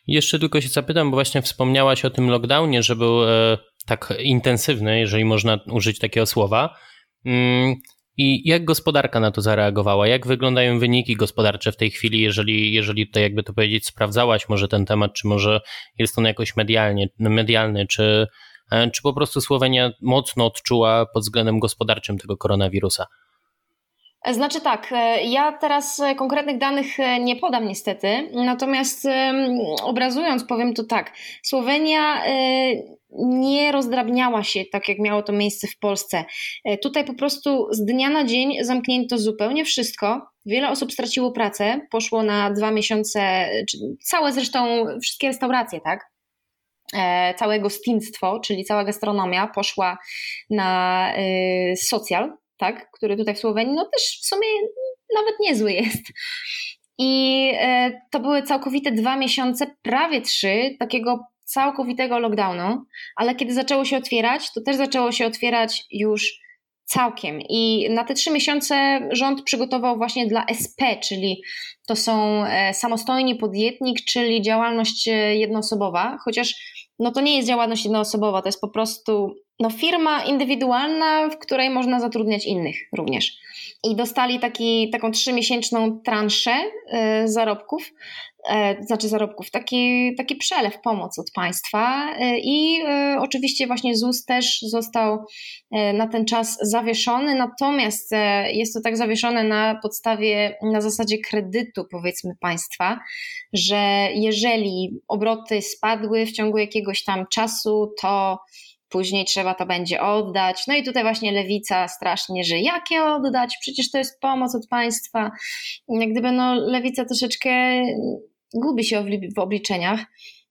[0.07, 4.99] Jeszcze tylko się zapytam, bo właśnie wspomniałaś o tym lockdownie, że był e, tak intensywny,
[4.99, 6.75] jeżeli można użyć takiego słowa.
[7.25, 7.75] Mm,
[8.17, 10.07] I jak gospodarka na to zareagowała?
[10.07, 14.67] Jak wyglądają wyniki gospodarcze w tej chwili, jeżeli, jeżeli tutaj jakby to powiedzieć, sprawdzałaś może
[14.67, 15.61] ten temat, czy może
[15.97, 18.27] jest on jakoś medialnie, medialny, czy,
[18.71, 23.05] e, czy po prostu Słowenia mocno odczuła pod względem gospodarczym tego koronawirusa?
[24.27, 29.07] Znaczy tak, e, ja teraz e, konkretnych danych e, nie podam niestety, natomiast
[29.83, 31.13] obrazując powiem to tak.
[31.43, 32.23] Słowenia
[33.11, 36.25] nie rozdrabniała się tak, jak miało to miejsce w Polsce.
[36.81, 40.21] Tutaj po prostu z dnia na dzień zamknięto zupełnie wszystko.
[40.45, 43.49] Wiele osób straciło pracę, poszło na dwa miesiące,
[44.03, 46.11] całe zresztą wszystkie restauracje, tak?
[47.37, 49.97] Całe gostinstwo, czyli cała gastronomia poszła
[50.49, 51.13] na
[51.75, 54.47] socjal, tak, który tutaj w Słowenii, no też w sumie
[55.15, 56.03] nawet niezły jest.
[56.97, 63.85] I e, to były całkowite dwa miesiące, prawie trzy, takiego całkowitego lockdownu, ale kiedy zaczęło
[63.85, 66.39] się otwierać, to też zaczęło się otwierać już
[66.85, 67.41] całkiem.
[67.49, 71.41] I na te trzy miesiące rząd przygotował właśnie dla SP, czyli
[71.87, 76.55] to są e, samostojni podjetnik, czyli działalność e, jednoosobowa, chociaż
[76.99, 81.69] no to nie jest działalność jednoosobowa, to jest po prostu no, firma indywidualna, w której
[81.69, 83.37] można zatrudniać innych również.
[83.83, 86.51] I dostali taki, taką trzymiesięczną transzę
[87.23, 87.91] y, zarobków,
[88.79, 92.13] y, znaczy zarobków, taki, taki przelew, pomoc od państwa.
[92.13, 92.83] Y, I
[93.19, 95.25] oczywiście właśnie ZUS też został
[95.93, 98.11] na ten czas zawieszony, natomiast
[98.53, 102.99] jest to tak zawieszone na podstawie, na zasadzie kredytu, powiedzmy, państwa,
[103.53, 108.39] że jeżeli obroty spadły w ciągu jakiegoś tam czasu, to
[108.89, 110.67] później trzeba to będzie oddać.
[110.67, 113.57] No i tutaj właśnie lewica strasznie, że jakie oddać?
[113.61, 115.31] Przecież to jest pomoc od państwa.
[115.87, 117.49] Jak gdyby no, lewica troszeczkę
[118.53, 119.99] gubi się w obliczeniach.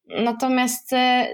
[0.07, 1.29] Natomiast e,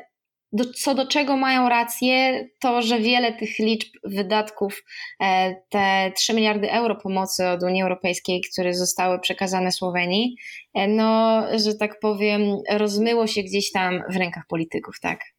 [0.53, 4.85] do, co do czego mają rację, to że wiele tych liczb wydatków,
[5.21, 10.37] e, te 3 miliardy euro pomocy od Unii Europejskiej, które zostały przekazane Słowenii,
[10.75, 15.34] e, no, że tak powiem, rozmyło się gdzieś tam w rękach polityków, tak.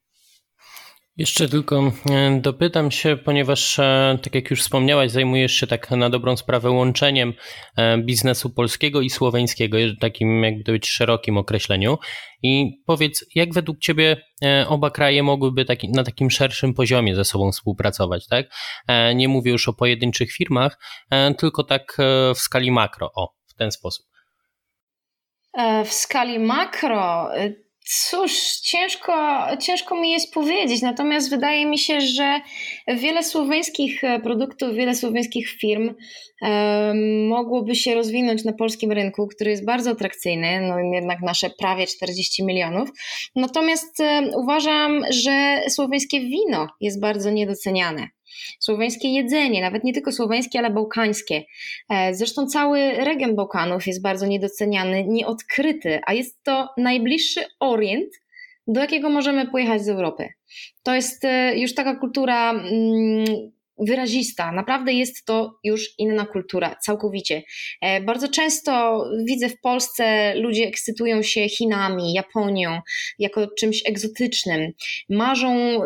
[1.18, 6.10] Jeszcze tylko e, dopytam się, ponieważ, e, tak jak już wspomniałaś, zajmujesz się tak na
[6.10, 7.34] dobrą sprawę łączeniem
[7.78, 11.98] e, biznesu polskiego i słoweńskiego, takim jakby dość szerokim określeniu.
[12.44, 14.18] I powiedz, jak według Ciebie
[14.68, 18.46] oba kraje mogłyby taki, na takim szerszym poziomie ze sobą współpracować, tak?
[19.16, 20.80] Nie mówię już o pojedynczych firmach,
[21.38, 21.98] tylko tak
[22.36, 24.06] w skali makro, o, w ten sposób.
[25.86, 27.30] W skali makro
[27.88, 28.32] Cóż,
[28.64, 29.14] ciężko,
[29.60, 32.40] ciężko mi jest powiedzieć, natomiast wydaje mi się, że
[32.88, 35.94] wiele słoweńskich e, produktów, wiele słoweńskich firm
[36.42, 36.94] e,
[37.30, 42.44] mogłoby się rozwinąć na polskim rynku, który jest bardzo atrakcyjny, no jednak nasze prawie 40
[42.44, 42.90] milionów.
[43.36, 48.15] Natomiast e, uważam, że słoweńskie wino jest bardzo niedoceniane
[48.60, 51.44] słoweńskie jedzenie, nawet nie tylko słoweńskie, ale bałkańskie.
[51.90, 58.10] E, zresztą cały region Bałkanów jest bardzo niedoceniany, nieodkryty, a jest to najbliższy Orient,
[58.68, 60.30] do jakiego możemy pojechać z Europy.
[60.84, 64.52] To jest e, już taka kultura mm, wyrazista.
[64.52, 67.44] Naprawdę jest to już inna kultura, całkowicie.
[67.82, 72.82] E, bardzo często widzę w Polsce ludzie ekscytują się Chinami, Japonią
[73.20, 74.72] jako czymś egzotycznym.
[75.10, 75.80] Marzą,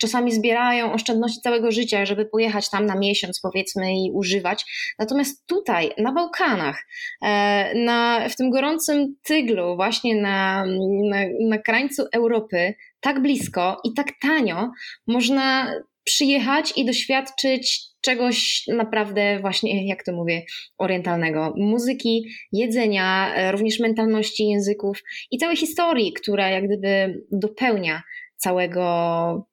[0.00, 4.64] czasami zbierają oszczędności całego życia, żeby pojechać tam na miesiąc, powiedzmy, i używać.
[4.98, 6.86] Natomiast tutaj, na Bałkanach,
[7.22, 10.64] e, na, w tym gorącym tyglu, właśnie na,
[11.10, 14.70] na, na krańcu Europy, tak blisko i tak tanio,
[15.06, 15.72] można
[16.06, 20.42] przyjechać i doświadczyć czegoś naprawdę właśnie, jak to mówię,
[20.78, 21.54] orientalnego.
[21.56, 28.02] Muzyki, jedzenia, e, również mentalności języków i całej historii, która jak gdyby dopełnia
[28.36, 29.46] całego,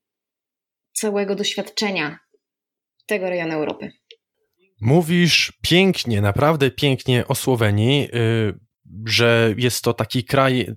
[0.94, 2.20] całego doświadczenia
[3.06, 3.92] tego rejonu Europy.
[4.82, 8.54] Mówisz pięknie, naprawdę pięknie o Słowenii, y,
[9.08, 10.68] że jest to taki kraj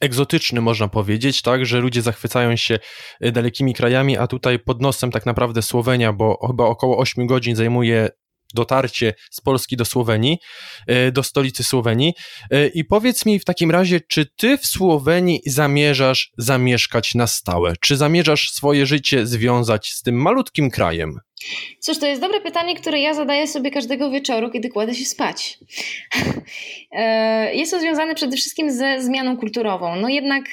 [0.00, 2.78] egzotyczny, można powiedzieć, tak, że ludzie zachwycają się
[3.20, 7.56] e, dalekimi krajami, a tutaj pod nosem tak naprawdę Słowenia, bo chyba około 8 godzin
[7.56, 8.08] zajmuje
[8.54, 10.38] dotarcie z Polski do Słowenii,
[10.86, 12.14] e, do stolicy Słowenii.
[12.50, 17.74] E, I powiedz mi w takim razie, czy ty w Słowenii zamierzasz zamieszkać na stałe?
[17.80, 21.18] Czy zamierzasz swoje życie związać z tym malutkim krajem?
[21.78, 25.58] Cóż, to jest dobre pytanie, które ja zadaję sobie każdego wieczoru, kiedy kładę się spać.
[26.92, 29.96] E, jest to związane przede wszystkim ze zmianą kulturową.
[29.96, 30.44] No jednak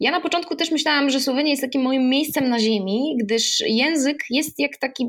[0.00, 4.24] ja na początku też myślałam, że Słowenia jest takim moim miejscem na ziemi, gdyż język
[4.30, 5.08] jest jak taki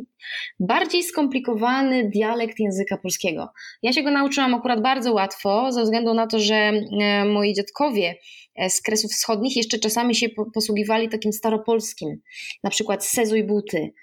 [0.59, 3.49] bardziej skomplikowany dialekt języka polskiego.
[3.83, 8.15] Ja się go nauczyłam akurat bardzo łatwo, ze względu na to, że e, moi dziadkowie
[8.55, 12.21] e, z Kresów Wschodnich jeszcze czasami się posługiwali takim staropolskim,
[12.63, 13.93] na przykład sezuj buty,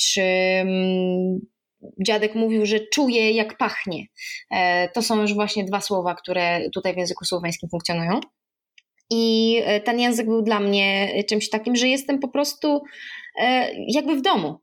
[0.00, 1.40] czy mm,
[2.06, 4.04] dziadek mówił, że czuje jak pachnie.
[4.50, 8.20] E, to są już właśnie dwa słowa, które tutaj w języku słoweńskim funkcjonują.
[9.10, 12.82] I e, ten język był dla mnie czymś takim, że jestem po prostu
[13.88, 14.58] jakby w domu.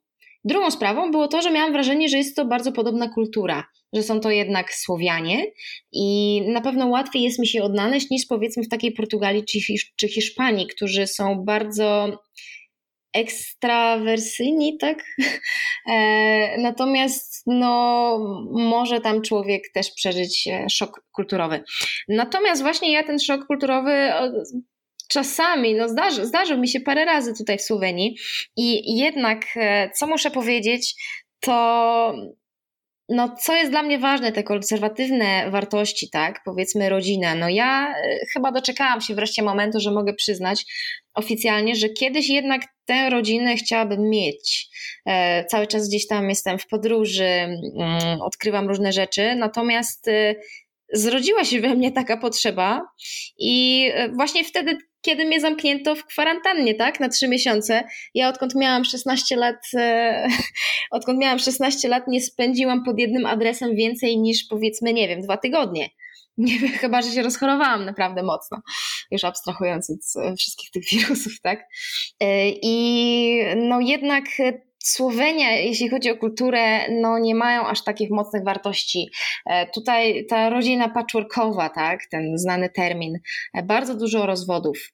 [0.48, 3.64] Drugą sprawą było to, że miałam wrażenie, że jest to bardzo podobna kultura,
[3.94, 5.46] że są to jednak Słowianie
[5.92, 9.44] i na pewno łatwiej jest mi się odnaleźć niż powiedzmy w takiej Portugalii
[9.96, 12.20] czy Hiszpanii, którzy są bardzo
[13.20, 14.98] ekstrawersyjni, tak?
[15.90, 18.18] E, natomiast no,
[18.52, 21.64] może tam człowiek też przeżyć e, szok kulturowy.
[22.08, 24.12] Natomiast właśnie ja ten szok kulturowy
[25.10, 28.18] czasami, no zdarzy, zdarzył mi się parę razy tutaj w Słowenii
[28.58, 30.96] i jednak, e, co muszę powiedzieć,
[31.40, 32.14] to
[33.10, 37.36] no, co jest dla mnie ważne, te konserwatywne wartości, tak, powiedzmy rodzina.
[37.36, 40.66] No ja e, chyba doczekałam się wreszcie momentu, że mogę przyznać
[41.14, 44.70] oficjalnie, że kiedyś jednak tę rodzinę chciałabym mieć.
[45.06, 50.36] E, cały czas gdzieś tam jestem w podróży, mm, odkrywam różne rzeczy, natomiast e,
[50.94, 52.82] zrodziła się we mnie taka potrzeba
[53.40, 57.84] i właśnie wtedy kiedy mnie zamknięto w kwarantannie, tak, na trzy miesiące.
[58.14, 60.28] Ja odkąd miałam 16 lat, e,
[60.92, 65.38] odkąd miałam 16 lat, nie spędziłam pod jednym adresem więcej niż powiedzmy, nie wiem, dwa
[65.38, 65.90] tygodnie.
[66.38, 68.62] Nie wiem, chyba, że się rozchorowałam naprawdę mocno,
[69.12, 71.68] już abstrahując od wszystkich tych wirusów, tak?
[72.20, 74.24] E, I no jednak
[74.88, 79.10] Słowenia, jeśli chodzi o kulturę, no nie mają aż takich mocnych wartości.
[79.46, 83.20] E, tutaj ta rodzina patchworkowa, tak, ten znany termin,
[83.54, 84.94] e, bardzo dużo rozwodów.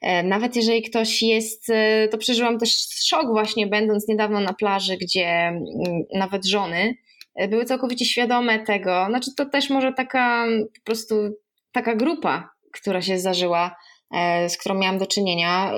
[0.00, 1.66] E, nawet jeżeli ktoś jest,
[2.10, 5.62] to przeżyłam też szok właśnie będąc niedawno na plaży, gdzie mm,
[6.14, 6.94] nawet żony
[7.48, 11.14] były całkowicie świadome tego, znaczy to też może taka po prostu
[11.72, 13.76] taka grupa, która się zdarzyła,
[14.48, 15.72] z którą miałam do czynienia,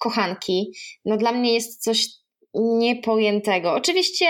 [0.00, 0.72] kochanki,
[1.04, 2.19] no dla mnie jest coś
[2.54, 3.72] niepojętego.
[3.74, 4.26] Oczywiście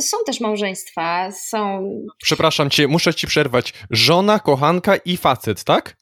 [0.00, 1.90] są też małżeństwa, są.
[2.22, 3.72] Przepraszam cię, muszę ci przerwać.
[3.90, 5.96] Żona, kochanka i facet, tak?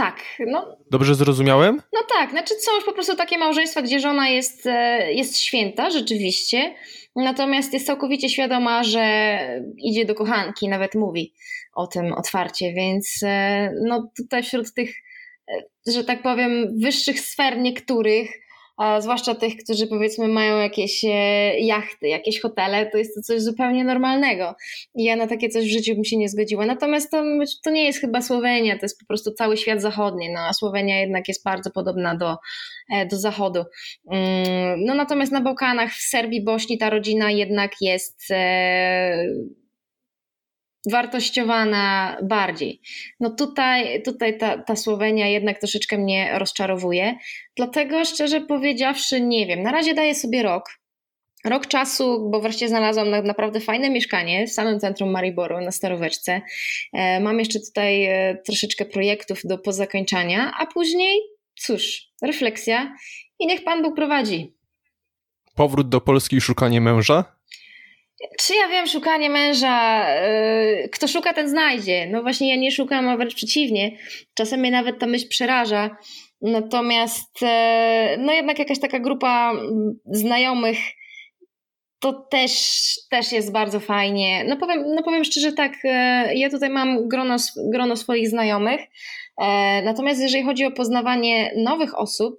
[0.00, 0.24] tak.
[0.46, 1.82] No, Dobrze zrozumiałem?
[1.92, 5.90] No tak, znaczy są już po prostu takie małżeństwa, gdzie żona jest, e, jest święta,
[5.90, 6.74] rzeczywiście,
[7.16, 9.38] natomiast jest całkowicie świadoma, że
[9.78, 11.34] idzie do kochanki, nawet mówi
[11.74, 14.94] o tym otwarcie, więc e, no tutaj wśród tych,
[15.48, 18.30] e, że tak powiem, wyższych sfer niektórych,
[19.00, 23.84] zwłaszcza tych, którzy powiedzmy mają jakieś e, jachty, jakieś hotele, to jest to coś zupełnie
[23.84, 24.54] normalnego.
[24.94, 26.66] I ja na takie coś w życiu bym się nie zgodziła.
[26.66, 27.22] Natomiast to,
[27.64, 31.00] to nie jest chyba Słowenia, to jest po prostu cały świat zachodni, no a Słowenia
[31.00, 32.36] jednak jest bardzo podobna do,
[32.92, 33.64] e, do zachodu.
[34.10, 39.26] Mm, no natomiast na Bałkanach, w Serbii, Bośni ta rodzina jednak jest e,
[40.90, 42.80] wartościowana bardziej.
[43.20, 47.14] No tutaj, tutaj ta, ta Słowenia jednak troszeczkę mnie rozczarowuje,
[47.56, 50.80] dlatego szczerze powiedziawszy nie wiem, na razie daję sobie rok,
[51.44, 56.40] rok czasu, bo wreszcie znalazłam naprawdę fajne mieszkanie w samym centrum Mariboru na Staroweczce.
[56.92, 61.20] E, mam jeszcze tutaj e, troszeczkę projektów do pozakończania, a później
[61.58, 62.94] cóż, refleksja
[63.38, 64.54] i niech Pan Bóg prowadzi.
[65.54, 67.40] Powrót do Polski i szukanie męża?
[68.38, 72.06] Czy ja wiem, szukanie męża, yy, kto szuka, ten znajdzie.
[72.06, 73.98] No właśnie ja nie szukam, a wręcz przeciwnie.
[74.34, 75.96] Czasem mnie nawet ta myśl przeraża.
[76.40, 77.48] Natomiast, yy,
[78.18, 79.52] no jednak jakaś taka grupa
[80.06, 80.78] znajomych,
[82.00, 82.52] to też,
[83.10, 84.44] też jest bardzo fajnie.
[84.48, 87.36] No powiem, no powiem szczerze tak, yy, ja tutaj mam grono,
[87.72, 88.80] grono swoich znajomych,
[89.84, 92.36] Natomiast jeżeli chodzi o poznawanie nowych osób,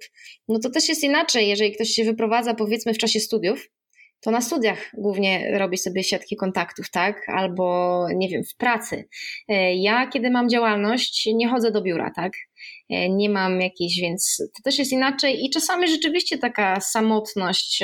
[0.48, 3.68] no to też jest inaczej, jeżeli ktoś się wyprowadza powiedzmy w czasie studiów,
[4.22, 7.28] to na studiach głównie robi sobie siatki kontaktów, tak?
[7.28, 9.08] Albo nie wiem, w pracy.
[9.48, 12.32] E, ja, kiedy mam działalność, nie chodzę do biura, tak?
[12.90, 17.80] E, nie mam jakiejś, więc to też jest inaczej i czasami rzeczywiście taka samotność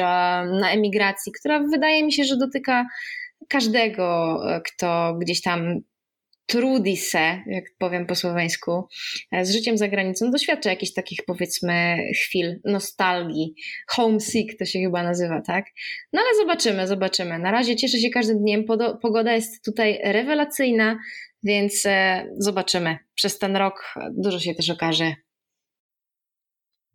[0.61, 2.87] na emigracji, która wydaje mi się, że dotyka
[3.49, 5.81] każdego, e, kto gdzieś tam
[6.49, 8.89] trudi se, jak powiem po słoweńsku,
[9.33, 13.55] e, z życiem za granicą, doświadcza jakichś takich powiedzmy chwil nostalgii,
[13.89, 15.65] homesick to się chyba nazywa, tak?
[16.13, 17.39] No ale zobaczymy, zobaczymy.
[17.39, 18.65] Na razie cieszę się każdym dniem,
[19.03, 20.99] pogoda jest tutaj rewelacyjna,
[21.43, 22.99] więc e, zobaczymy.
[23.15, 25.15] Przez ten rok dużo się też okaże.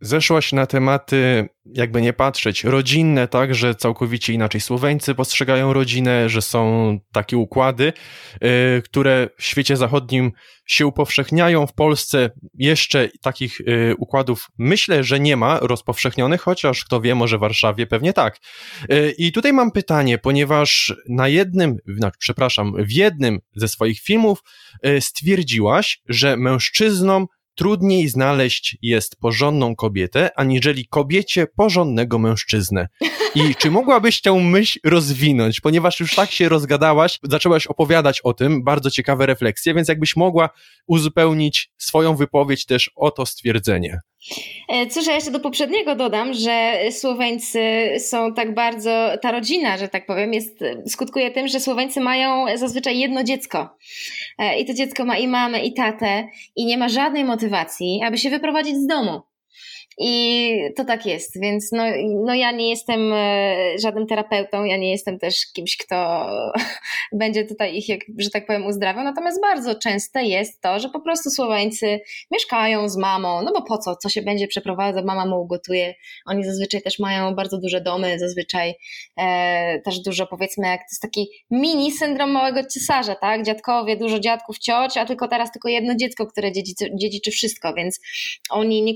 [0.05, 6.41] Zeszłaś na tematy, jakby nie patrzeć, rodzinne, tak, że całkowicie inaczej Słoweńcy postrzegają rodzinę, że
[6.41, 7.93] są takie układy,
[8.35, 10.31] y, które w świecie zachodnim
[10.65, 11.67] się upowszechniają.
[11.67, 17.37] W Polsce jeszcze takich y, układów myślę, że nie ma rozpowszechnionych, chociaż kto wie, może
[17.37, 18.39] w Warszawie pewnie tak.
[18.91, 21.77] Y, I tutaj mam pytanie, ponieważ na jednym,
[22.19, 24.43] przepraszam, w jednym ze swoich filmów
[24.99, 32.87] stwierdziłaś, że mężczyznom trudniej znaleźć jest porządną kobietę, aniżeli kobiecie porządnego mężczyznę.
[33.35, 38.63] I czy mogłabyś tę myśl rozwinąć, ponieważ już tak się rozgadałaś, zaczęłaś opowiadać o tym,
[38.63, 40.49] bardzo ciekawe refleksje, więc jakbyś mogła
[40.87, 43.99] uzupełnić swoją wypowiedź też o to stwierdzenie.
[44.69, 47.59] E, cóż, ja jeszcze do poprzedniego dodam, że Słoweńcy
[47.99, 52.99] są tak bardzo, ta rodzina, że tak powiem, jest, skutkuje tym, że Słoweńcy mają zazwyczaj
[52.99, 53.69] jedno dziecko.
[54.39, 58.17] E, I to dziecko ma i mamę, i tatę, i nie ma żadnej motywacji, aby
[58.17, 59.21] się wyprowadzić z domu.
[59.97, 61.83] I to tak jest, więc no,
[62.25, 66.27] no ja nie jestem e, żadnym terapeutą, ja nie jestem też kimś, kto
[67.11, 69.03] będzie tutaj ich, jak, że tak powiem, uzdrawiał.
[69.03, 71.99] Natomiast bardzo częste jest to, że po prostu Słoweńcy
[72.31, 75.93] mieszkają z mamą, no bo po co, co się będzie przeprowadzał, mama mu ugotuje.
[76.25, 78.73] Oni zazwyczaj też mają bardzo duże domy, zazwyczaj
[79.17, 83.45] e, też dużo, powiedzmy, jak to jest taki mini syndrom małego cesarza, tak?
[83.45, 87.99] Dziadkowie, dużo dziadków, cioć, a tylko teraz tylko jedno dziecko, które dziedziczy, dziedziczy wszystko, więc
[88.49, 88.93] oni nie,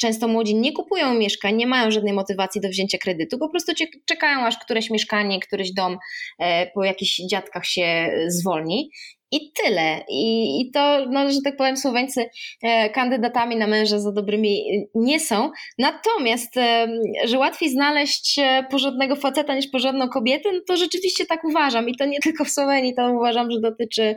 [0.00, 3.72] często młodzi nie kupują mieszkań, nie mają żadnej motywacji do wzięcia kredytu, po prostu
[4.06, 5.98] czekają aż któreś mieszkanie, któryś dom
[6.38, 8.90] e, po jakichś dziadkach się zwolni.
[9.32, 10.04] I tyle.
[10.08, 12.24] I, I to, no, że tak powiem, Słoweńcy
[12.62, 14.64] e, kandydatami na męża za dobrymi
[14.94, 15.50] nie są.
[15.78, 16.88] Natomiast, e,
[17.24, 21.88] że łatwiej znaleźć porządnego faceta niż porządną kobietę, no to rzeczywiście tak uważam.
[21.88, 24.16] I to nie tylko w Słowenii, to uważam, że dotyczy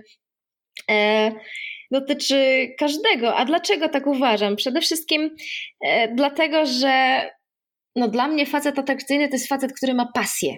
[1.91, 3.35] dotyczy każdego.
[3.35, 4.55] A dlaczego tak uważam?
[4.55, 5.35] Przede wszystkim
[5.81, 7.21] e, dlatego, że
[7.95, 10.57] no dla mnie facet atrakcyjny to jest facet, który ma pasję.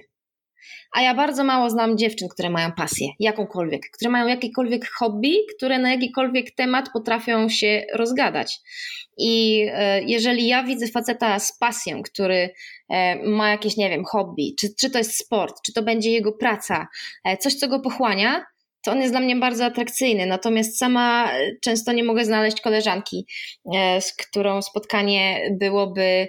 [0.91, 5.79] A ja bardzo mało znam dziewczyn, które mają pasję, jakąkolwiek, które mają jakiekolwiek hobby, które
[5.79, 8.59] na jakikolwiek temat potrafią się rozgadać.
[9.17, 12.49] I e, jeżeli ja widzę faceta z pasją, który
[12.89, 16.31] e, ma jakieś, nie wiem, hobby, czy, czy to jest sport, czy to będzie jego
[16.31, 16.87] praca,
[17.25, 18.45] e, coś, co go pochłania,
[18.81, 20.25] to on jest dla mnie bardzo atrakcyjny.
[20.25, 23.25] Natomiast sama e, często nie mogę znaleźć koleżanki,
[23.75, 26.27] e, z którą spotkanie byłoby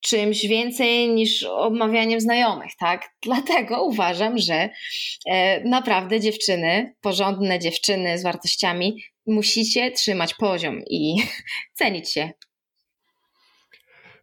[0.00, 3.10] czymś więcej niż omawianiem znajomych, tak?
[3.22, 4.68] Dlatego uważam, że
[5.26, 11.16] e, naprawdę dziewczyny, porządne dziewczyny z wartościami, musicie trzymać poziom i
[11.78, 12.30] cenić się.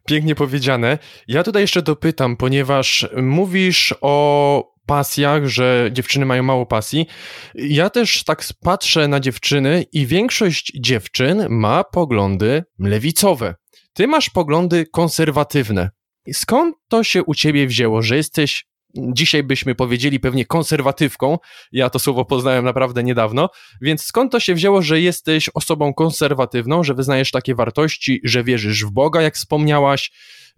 [0.06, 0.98] Pięknie powiedziane.
[1.28, 7.06] Ja tutaj jeszcze dopytam, ponieważ mówisz o pasjach, że dziewczyny mają mało pasji.
[7.54, 13.54] Ja też tak patrzę na dziewczyny i większość dziewczyn ma poglądy lewicowe.
[13.92, 15.90] Ty masz poglądy konserwatywne.
[16.32, 21.38] Skąd to się u ciebie wzięło, że jesteś dzisiaj byśmy powiedzieli pewnie konserwatywką.
[21.72, 23.48] Ja to słowo poznałem naprawdę niedawno.
[23.80, 28.84] Więc skąd to się wzięło, że jesteś osobą konserwatywną, że wyznajesz takie wartości, że wierzysz
[28.84, 30.10] w Boga, jak wspomniałaś?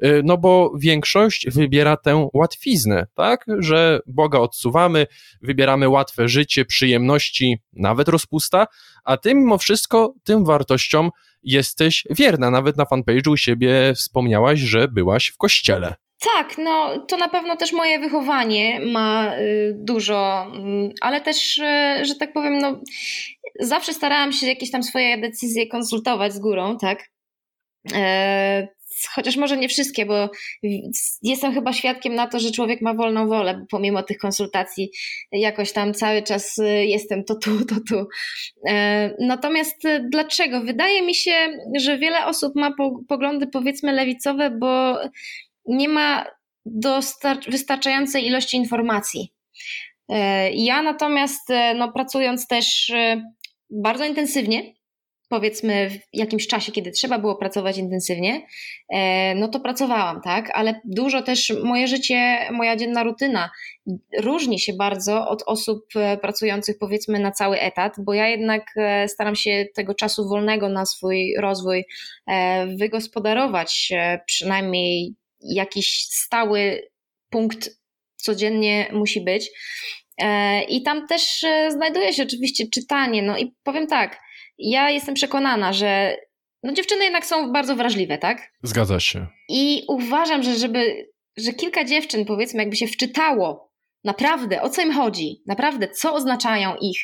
[0.04, 3.44] Y, no bo większość wybiera tę łatwiznę, tak?
[3.58, 5.06] Że Boga odsuwamy,
[5.42, 8.66] wybieramy łatwe życie, przyjemności, nawet rozpusta,
[9.04, 11.10] a ty mimo wszystko tym wartościom
[11.42, 12.50] jesteś wierna.
[12.50, 15.94] Nawet na fanpage'u u siebie wspomniałaś, że byłaś w kościele.
[16.24, 22.04] Tak, no to na pewno też moje wychowanie ma y, dużo, y, ale też, y,
[22.04, 22.80] że tak powiem, no
[23.60, 27.10] zawsze starałam się jakieś tam swoje decyzje konsultować z górą, tak?
[27.94, 28.68] E,
[29.14, 30.30] chociaż może nie wszystkie, bo
[31.22, 34.90] jestem chyba świadkiem na to, że człowiek ma wolną wolę, pomimo tych konsultacji
[35.32, 38.06] jakoś tam cały czas y, jestem to tu, to tu.
[38.68, 40.60] E, natomiast dlaczego?
[40.60, 41.48] Wydaje mi się,
[41.78, 42.74] że wiele osób ma
[43.08, 44.98] poglądy powiedzmy lewicowe, bo
[45.66, 46.26] nie ma
[47.48, 49.34] wystarczającej ilości informacji.
[50.08, 52.92] E, ja natomiast, e, no, pracując też
[53.70, 54.74] bardzo intensywnie,
[55.32, 58.46] powiedzmy w jakimś czasie, kiedy trzeba było pracować intensywnie,
[58.88, 60.50] e, no to pracowałam, tak?
[60.54, 63.50] Ale dużo też moje życie, moja dzienna rutyna
[64.18, 69.08] różni się bardzo od osób e, pracujących powiedzmy na cały etat, bo ja jednak e,
[69.08, 71.84] staram się tego czasu wolnego na swój rozwój
[72.78, 73.92] wygospodarować,
[74.26, 75.14] przynajmniej
[75.44, 76.88] jakiś stały
[77.30, 77.70] punkt
[78.16, 79.50] codziennie musi być.
[80.68, 83.22] I tam też znajduje się oczywiście czytanie.
[83.22, 84.20] No i powiem tak,
[84.58, 86.16] ja jestem przekonana, że
[86.62, 88.52] no dziewczyny jednak są bardzo wrażliwe, tak?
[88.62, 89.26] Zgadza się.
[89.48, 93.71] I uważam, że żeby, że kilka dziewczyn powiedzmy jakby się wczytało
[94.04, 96.98] naprawdę, o co im chodzi, naprawdę, co oznaczają ich.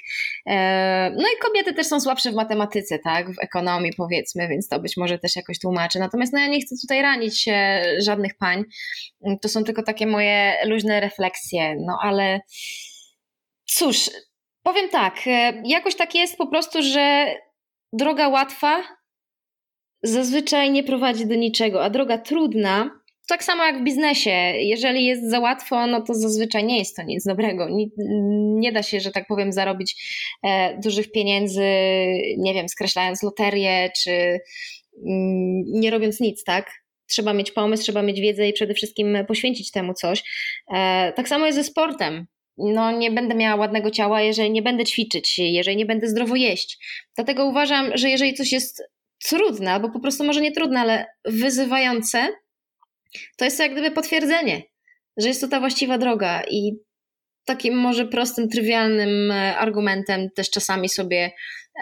[0.46, 4.80] E, no i kobiety też są słabsze w matematyce, tak, w ekonomii powiedzmy, więc to
[4.80, 5.98] być może też jakoś tłumaczy.
[5.98, 7.48] Natomiast no ja nie chcę tutaj ranić
[7.98, 8.64] żadnych pań,
[9.42, 12.40] to są tylko takie moje luźne refleksje, no ale
[13.64, 14.10] cóż,
[14.62, 17.34] powiem tak, e, jakoś tak jest po prostu, że
[17.92, 18.82] droga łatwa
[20.02, 22.90] zazwyczaj nie prowadzi do niczego, a droga trudna,
[23.28, 27.02] tak samo jak w biznesie, jeżeli jest za łatwo, no to zazwyczaj nie jest to
[27.02, 27.68] nic dobrego.
[27.68, 27.86] Nie,
[28.60, 29.96] nie da się, że tak powiem, zarobić
[30.44, 31.64] e, dużych pieniędzy,
[32.38, 36.70] nie wiem, skreślając loterię, czy mm, nie robiąc nic, tak?
[37.06, 40.22] Trzeba mieć pomysł, trzeba mieć wiedzę i przede wszystkim poświęcić temu coś.
[40.74, 42.26] E, tak samo jest ze sportem
[42.58, 46.78] no nie będę miała ładnego ciała, jeżeli nie będę ćwiczyć, jeżeli nie będę zdrowo jeść.
[47.16, 48.82] Dlatego uważam, że jeżeli coś jest
[49.28, 52.28] trudne, albo po prostu może nie trudne, ale wyzywające,
[53.36, 54.62] to jest to jak gdyby potwierdzenie,
[55.16, 56.72] że jest to ta właściwa droga i
[57.44, 61.30] takim może prostym, trywialnym e, argumentem też czasami sobie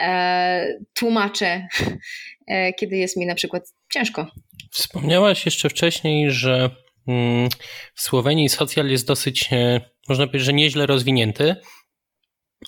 [0.00, 1.66] e, tłumaczę,
[2.48, 3.62] e, kiedy jest mi na przykład
[3.92, 4.26] ciężko.
[4.70, 6.70] Wspomniałaś jeszcze wcześniej, że
[7.08, 7.48] mm,
[7.94, 11.56] w Słowenii socjal jest dosyć e, można powiedzieć, że nieźle rozwinięty.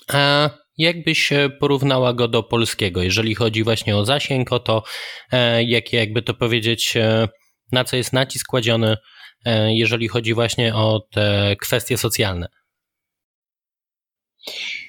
[0.07, 1.29] A jakbyś
[1.59, 4.83] porównała go do polskiego, jeżeli chodzi właśnie o zasięg, o to,
[5.31, 6.97] e, jakie jakby to powiedzieć,
[7.71, 8.97] na co jest nacisk kładziony,
[9.45, 12.47] e, jeżeli chodzi właśnie o te kwestie socjalne?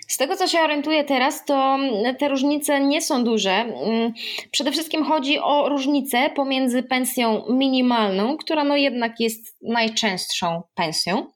[0.09, 1.79] Z tego, co się orientuję teraz, to
[2.19, 3.51] te różnice nie są duże.
[3.51, 4.13] Mm,
[4.51, 11.27] przede wszystkim chodzi o różnicę pomiędzy pensją minimalną, która no jednak jest najczęstszą pensją,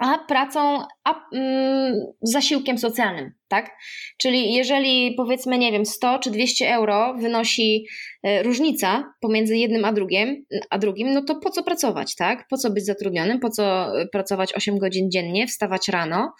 [0.00, 3.70] a pracą, a mm, zasiłkiem socjalnym, tak?
[4.18, 7.86] Czyli jeżeli powiedzmy, nie wiem, 100 czy 200 euro wynosi
[8.24, 12.48] E, różnica pomiędzy jednym a drugim, a drugim, no to po co pracować, tak?
[12.50, 16.32] Po co być zatrudnionym, po co pracować 8 godzin dziennie, wstawać rano,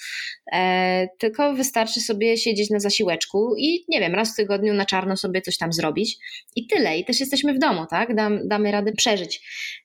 [0.53, 5.17] e, tylko wystarczy sobie siedzieć na zasiłeczku i nie wiem, raz w tygodniu na czarno
[5.17, 6.17] sobie coś tam zrobić
[6.57, 6.99] i tyle.
[6.99, 8.15] I też jesteśmy w domu, tak?
[8.15, 9.41] Dam, damy radę przeżyć.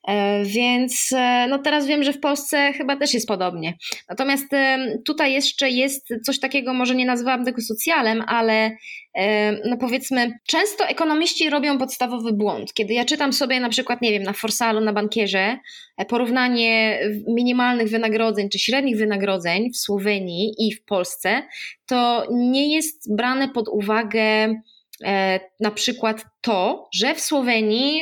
[0.08, 3.74] E, więc e, no teraz wiem, że w Polsce chyba też jest podobnie.
[4.10, 8.72] Natomiast e, tutaj jeszcze jest coś takiego, może nie nazywałam tego socjalem, ale
[9.16, 12.74] e, no powiedzmy, często ekonomiści robią pod podstawowy błąd.
[12.74, 15.58] Kiedy ja czytam sobie na przykład, nie wiem, na Forsalu, na bankierze,
[15.98, 21.44] e, porównanie minimalnych wynagrodzeń czy średnich wynagrodzeń w Słowenii i w Polsce,
[21.86, 24.56] to nie jest brane pod uwagę
[25.04, 28.02] e, na przykład to, że w Słowenii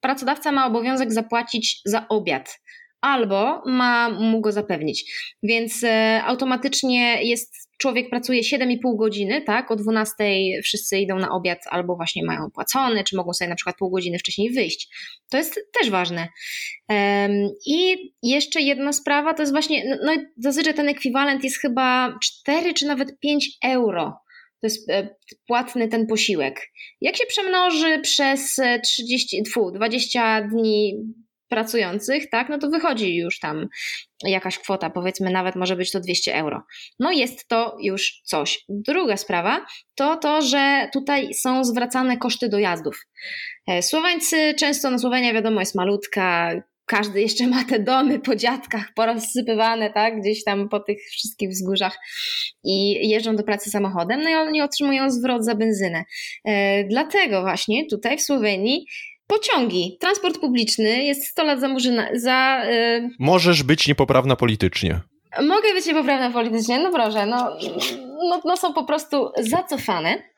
[0.00, 2.60] pracodawca ma obowiązek zapłacić za obiad
[3.00, 5.14] albo ma mu go zapewnić.
[5.42, 5.84] Więc
[6.24, 9.70] automatycznie jest człowiek pracuje 7,5 godziny, tak?
[9.70, 10.14] O 12
[10.62, 14.18] wszyscy idą na obiad albo właśnie mają opłacony, czy mogą sobie na przykład pół godziny
[14.18, 14.88] wcześniej wyjść.
[15.30, 16.28] To jest też ważne.
[17.66, 22.74] I jeszcze jedna sprawa to jest właśnie, no, no zazwyczaj ten ekwiwalent jest chyba 4
[22.74, 24.16] czy nawet 5 euro.
[24.60, 25.16] To jest e,
[25.46, 26.70] płatny ten posiłek.
[27.00, 30.94] Jak się przemnoży przez 30, tfu, 20 dni
[31.50, 33.68] pracujących, tak, no to wychodzi już tam
[34.24, 36.62] jakaś kwota, powiedzmy nawet może być to 200 euro.
[36.98, 38.64] No jest to już coś.
[38.68, 43.06] Druga sprawa to to, że tutaj są zwracane koszty dojazdów.
[43.66, 46.54] E, Słoweńcy często, no Słowenia wiadomo jest malutka,
[46.90, 51.98] każdy jeszcze ma te domy po dziadkach porozsypywane, tak, gdzieś tam po tych wszystkich wzgórzach
[52.64, 56.04] i jeżdżą do pracy samochodem, no i oni otrzymują zwrot za benzynę.
[56.44, 58.86] E, dlatego właśnie tutaj w Słowenii
[59.30, 62.64] Pociągi, transport publiczny jest 100 lat za murzyna, za...
[62.64, 63.10] Yy...
[63.18, 65.00] Możesz być niepoprawna politycznie.
[65.42, 67.56] Mogę być niepoprawna politycznie, no proszę, no,
[68.28, 70.29] no, no są po prostu zacofane.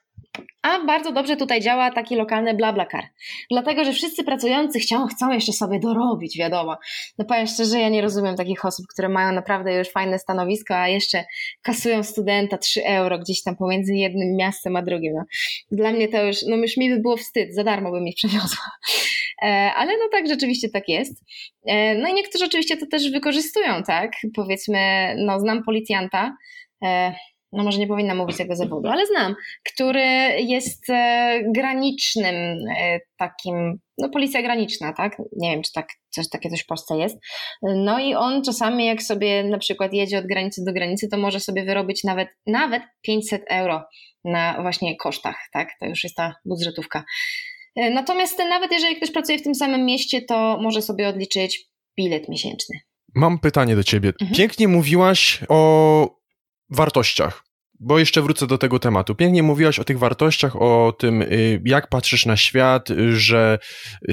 [0.62, 3.05] A bardzo dobrze tutaj działa taki lokalny BlaBlaCar.
[3.51, 6.76] Dlatego, że wszyscy pracujący chcą, chcą jeszcze sobie dorobić, wiadomo.
[7.18, 10.89] No powiem szczerze, ja nie rozumiem takich osób, które mają naprawdę już fajne stanowisko, a
[10.89, 11.24] jeszcze
[11.62, 15.12] kasują studenta 3 euro gdzieś tam pomiędzy jednym miastem a drugim.
[15.14, 15.24] No.
[15.70, 18.64] Dla mnie to już, no już mi by było wstyd, za darmo bym ich przewiozła.
[19.43, 21.24] E, ale no tak, rzeczywiście tak jest.
[21.66, 24.12] E, no i niektórzy oczywiście to też wykorzystują, tak?
[24.35, 26.37] Powiedzmy, no znam policjanta,
[26.85, 27.14] e,
[27.53, 29.35] no może nie powinna mówić tego zawodu, ale znam,
[29.73, 30.07] który
[30.39, 32.35] jest e, granicznym
[32.79, 35.17] e, takim, no policja graniczna, tak?
[35.37, 37.19] Nie wiem, czy tak, coś, takie coś w Polsce jest.
[37.63, 41.41] No i on czasami jak sobie na przykład jedzie od granicy do granicy, to może
[41.41, 43.83] sobie wyrobić nawet, nawet 500 euro
[44.25, 45.69] na właśnie kosztach, tak?
[45.81, 47.05] To już jest ta budżetówka.
[47.77, 52.29] E, natomiast nawet jeżeli ktoś pracuje w tym samym mieście, to może sobie odliczyć bilet
[52.29, 52.79] miesięczny.
[53.15, 54.13] Mam pytanie do ciebie.
[54.21, 54.37] Mhm.
[54.37, 56.22] Pięknie mówiłaś o
[56.77, 57.45] wartościach.
[57.85, 59.14] Bo jeszcze wrócę do tego tematu.
[59.14, 63.59] Pięknie mówiłaś o tych wartościach, o tym, y, jak patrzysz na świat, że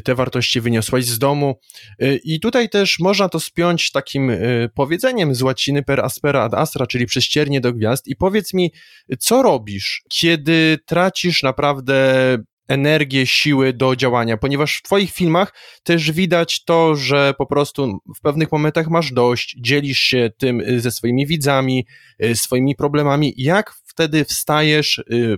[0.04, 1.60] te wartości wyniosłaś z domu.
[2.04, 6.54] Y, I tutaj też można to spiąć takim y, powiedzeniem z łaciny per aspera ad
[6.54, 8.08] astra, czyli prześciernie do gwiazd.
[8.08, 8.72] I powiedz mi,
[9.20, 12.38] co robisz, kiedy tracisz naprawdę
[12.70, 15.54] energię, siły do działania, ponieważ w Twoich filmach
[15.84, 20.80] też widać to, że po prostu w pewnych momentach masz dość, dzielisz się tym y,
[20.80, 21.86] ze swoimi widzami,
[22.24, 23.34] y, swoimi problemami.
[23.38, 25.38] Jak wtedy wstajesz, y,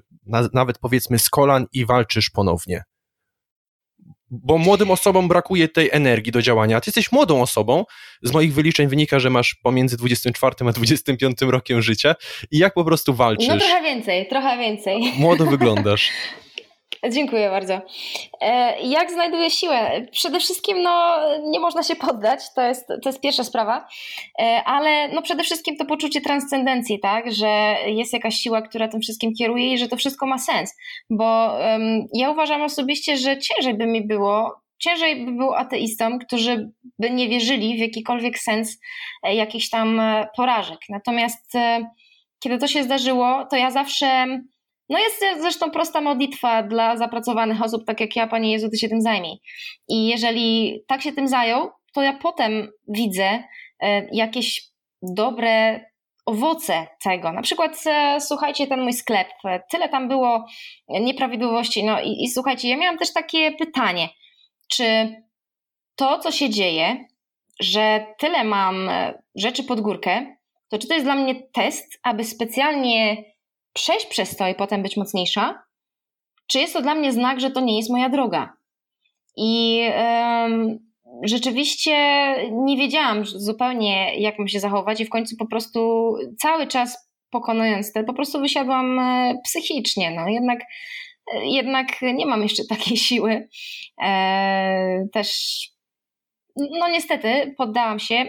[0.54, 2.84] nawet powiedzmy z kolan i walczysz ponownie?
[4.34, 6.82] Bo młodym osobom brakuje tej energii do działania.
[6.82, 7.86] Ty jesteś młodą osobą.
[8.22, 12.16] Z moich wyliczeń wynika, że masz pomiędzy 24 a 25 rokiem życia.
[12.52, 13.48] I jak po prostu walczysz?
[13.48, 15.14] No trochę więcej, trochę więcej.
[15.18, 16.10] Młodo wyglądasz.
[17.10, 17.82] Dziękuję bardzo.
[18.42, 20.06] E, jak znajduję siłę?
[20.12, 23.88] Przede wszystkim no, nie można się poddać, to jest, to jest pierwsza sprawa,
[24.40, 27.32] e, ale no, przede wszystkim to poczucie transcendencji, tak?
[27.32, 30.76] że jest jakaś siła, która tym wszystkim kieruje i że to wszystko ma sens.
[31.10, 36.72] Bo um, ja uważam osobiście, że ciężej by mi było ciężej by było ateistom, którzy
[37.00, 38.80] by nie wierzyli w jakikolwiek sens
[39.24, 40.02] e, jakichś tam
[40.36, 40.80] porażek.
[40.90, 41.54] Natomiast
[42.44, 44.28] kiedy to się zdarzyło, to ja zawsze
[44.92, 48.90] no jest zresztą prosta modlitwa dla zapracowanych osób, tak jak ja, Panie Jezu, Ty się
[48.90, 49.42] tym zajmij.
[49.88, 53.44] I jeżeli tak się tym zajął, to ja potem widzę
[53.80, 54.64] e, jakieś
[55.02, 55.86] dobre
[56.26, 57.32] owoce tego.
[57.32, 60.46] Na przykład e, słuchajcie, ten mój sklep, e, tyle tam było
[60.90, 61.84] nieprawidłowości.
[61.84, 64.10] No i, i słuchajcie, ja miałam też takie pytanie,
[64.68, 65.16] czy
[65.96, 67.06] to, co się dzieje,
[67.60, 68.90] że tyle mam
[69.36, 70.36] rzeczy pod górkę,
[70.70, 73.31] to czy to jest dla mnie test, aby specjalnie
[73.74, 75.64] przejść przez to i potem być mocniejsza,
[76.48, 78.54] czy jest to dla mnie znak, że to nie jest moja droga.
[79.38, 80.80] I um,
[81.24, 81.96] rzeczywiście
[82.52, 87.94] nie wiedziałam zupełnie, jak mam się zachować, i w końcu po prostu cały czas pokonując
[87.94, 90.12] to, po prostu wysiadłam e, psychicznie.
[90.12, 90.60] No, jednak,
[91.34, 93.48] e, jednak nie mam jeszcze takiej siły.
[94.04, 95.60] E, też,
[96.56, 98.26] no niestety, poddałam się,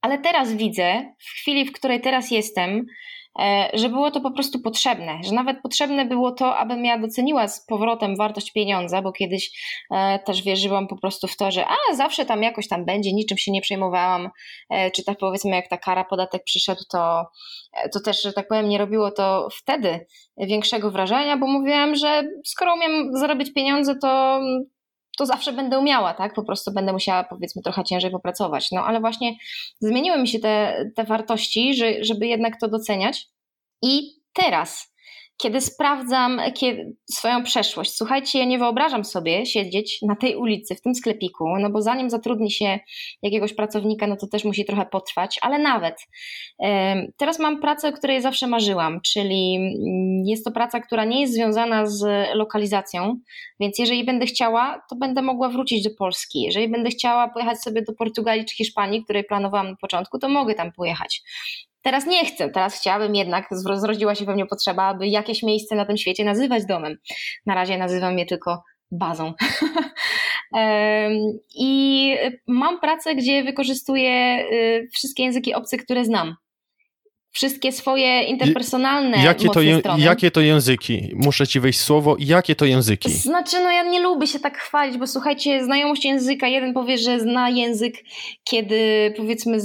[0.00, 2.86] ale teraz widzę, w chwili, w której teraz jestem,
[3.74, 7.66] że było to po prostu potrzebne, że nawet potrzebne było to, abym ja doceniła z
[7.66, 9.50] powrotem wartość pieniądza, bo kiedyś
[9.90, 13.38] e, też wierzyłam po prostu w to, że a zawsze tam jakoś tam będzie, niczym
[13.38, 14.30] się nie przejmowałam,
[14.70, 17.24] e, czy tak powiedzmy jak ta kara, podatek przyszedł, to,
[17.92, 20.06] to też, że tak powiem, nie robiło to wtedy
[20.38, 24.40] większego wrażenia, bo mówiłam, że skoro umiem zarobić pieniądze, to
[25.18, 26.34] to zawsze będę umiała, tak?
[26.34, 28.72] Po prostu będę musiała, powiedzmy, trochę ciężej popracować.
[28.72, 29.36] No ale właśnie
[29.80, 33.26] zmieniły mi się te, te wartości, że, żeby jednak to doceniać.
[33.82, 34.93] I teraz,
[35.36, 37.96] kiedy sprawdzam kiedy, swoją przeszłość.
[37.96, 42.10] Słuchajcie, ja nie wyobrażam sobie siedzieć na tej ulicy, w tym sklepiku, no bo zanim
[42.10, 42.78] zatrudni się
[43.22, 45.96] jakiegoś pracownika, no to też musi trochę potrwać, ale nawet.
[47.16, 51.34] Teraz mam pracę, o której zawsze marzyłam, czyli mm, jest to praca, która nie jest
[51.34, 53.16] związana z lokalizacją,
[53.60, 56.42] więc jeżeli będę chciała, to będę mogła wrócić do Polski.
[56.42, 60.54] Jeżeli będę chciała pojechać sobie do Portugalii czy Hiszpanii, której planowałam na początku, to mogę
[60.54, 61.22] tam pojechać.
[61.84, 65.84] Teraz nie chcę, teraz chciałabym jednak, zrodziła się we mnie potrzeba, aby jakieś miejsce na
[65.84, 66.96] tym świecie nazywać domem.
[67.46, 69.32] Na razie nazywam je tylko bazą.
[71.54, 72.14] I
[72.46, 76.36] mam pracę, gdzie wykorzystuję y, wszystkie języki obce, które znam.
[77.30, 81.10] Wszystkie swoje interpersonalne jakie to, je, jakie to języki?
[81.14, 82.16] Muszę ci wejść słowo.
[82.18, 83.10] Jakie to języki?
[83.10, 87.20] Znaczy, no ja nie lubię się tak chwalić, bo słuchajcie, znajomość języka, jeden powie, że
[87.20, 87.94] zna język,
[88.44, 89.58] kiedy powiedzmy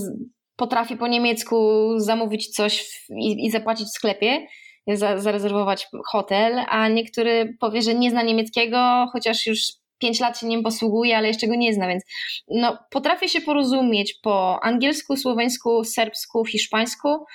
[0.59, 4.47] potrafi po niemiecku zamówić coś i, i zapłacić w sklepie,
[4.87, 9.59] za, zarezerwować hotel, a niektóry powie, że nie zna niemieckiego, chociaż już
[9.99, 12.03] pięć lat się nim posługuje, ale jeszcze go nie zna, więc
[12.47, 17.25] no, potrafię się porozumieć po angielsku, słoweńsku, serbsku, hiszpańsku,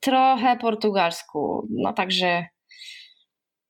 [0.00, 1.68] trochę portugalsku.
[1.70, 2.46] No także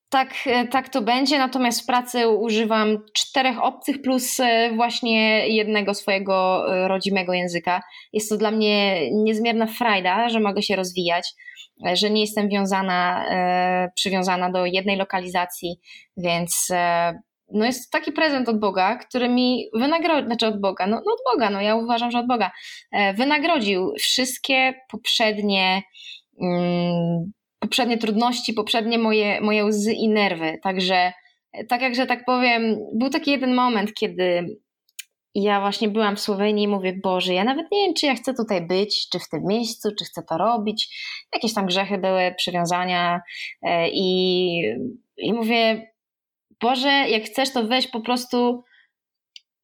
[0.08, 0.34] tak,
[0.70, 6.88] tak to będzie, natomiast w pracy używam czterech obcych plus e, właśnie jednego swojego e,
[6.88, 7.82] rodzimego języka.
[8.12, 11.28] Jest to dla mnie niezmierna frajda, że mogę się rozwijać,
[11.86, 13.24] e, że nie jestem wiązana,
[13.94, 15.80] przywiązana do jednej lokalizacji,
[16.16, 16.68] więc
[17.52, 21.12] no jest to taki prezent od Boga, który mi wynagrodził, znaczy od Boga, no, no
[21.12, 22.50] od Boga, no ja uważam, że od Boga,
[23.14, 25.82] wynagrodził wszystkie poprzednie
[26.42, 30.58] mm, poprzednie trudności, poprzednie moje, moje łzy i nerwy.
[30.62, 31.12] Także,
[31.68, 34.58] tak jak, że tak powiem, był taki jeden moment, kiedy
[35.34, 38.34] ja właśnie byłam w Słowenii i mówię, Boże, ja nawet nie wiem, czy ja chcę
[38.34, 40.88] tutaj być, czy w tym miejscu, czy chcę to robić.
[41.34, 43.20] Jakieś tam grzechy były, przywiązania
[43.62, 44.58] e, i,
[45.16, 45.92] i mówię,
[46.60, 48.64] Boże, jak chcesz, to weź po prostu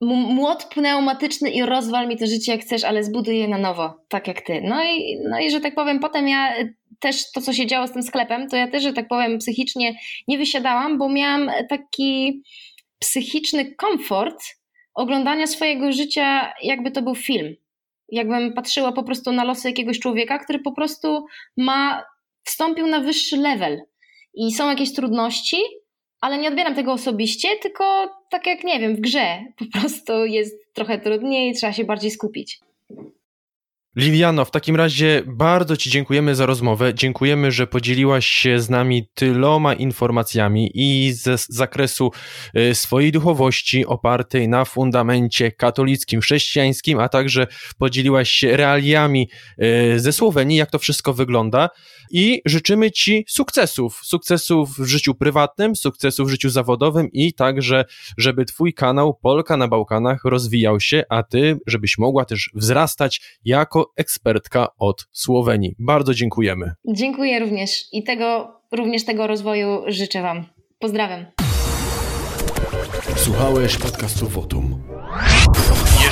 [0.04, 4.28] młot pneumatyczny i rozwal mi to życie jak chcesz, ale zbuduj je na nowo, tak
[4.28, 4.60] jak ty.
[4.64, 6.54] No i, no i że tak powiem, potem ja
[7.00, 9.94] też to, co się działo z tym sklepem, to ja też, że tak powiem, psychicznie
[10.28, 12.42] nie wysiadałam, bo miałam taki
[12.98, 14.44] psychiczny komfort
[14.94, 17.54] oglądania swojego życia, jakby to był film.
[18.08, 21.26] Jakbym patrzyła po prostu na losy jakiegoś człowieka, który po prostu
[21.56, 22.04] ma,
[22.44, 23.82] wstąpił na wyższy level
[24.34, 25.56] i są jakieś trudności,
[26.20, 30.54] ale nie odbieram tego osobiście, tylko tak jak nie wiem, w grze po prostu jest
[30.72, 32.60] trochę trudniej, trzeba się bardziej skupić.
[33.96, 36.94] Liliano, w takim razie bardzo Ci dziękujemy za rozmowę.
[36.94, 42.10] Dziękujemy, że podzieliłaś się z nami tyloma informacjami i ze zakresu
[42.56, 47.46] y, swojej duchowości opartej na fundamencie katolickim, chrześcijańskim, a także
[47.78, 49.28] podzieliłaś się realiami
[49.94, 51.70] y, ze Słowenii, jak to wszystko wygląda.
[52.10, 57.84] I życzymy Ci sukcesów, sukcesów w życiu prywatnym, sukcesów w życiu zawodowym i także,
[58.18, 63.20] żeby Twój kanał Polka na Bałkanach rozwijał się, a Ty, żebyś mogła też wzrastać
[63.84, 65.74] jako ekspertka od Słowenii.
[65.78, 66.72] Bardzo dziękujemy.
[66.88, 70.44] Dziękuję również i tego, również tego rozwoju życzę Wam.
[70.78, 71.24] Pozdrawiam.
[73.16, 74.82] Słuchałeś podcastu Wotum.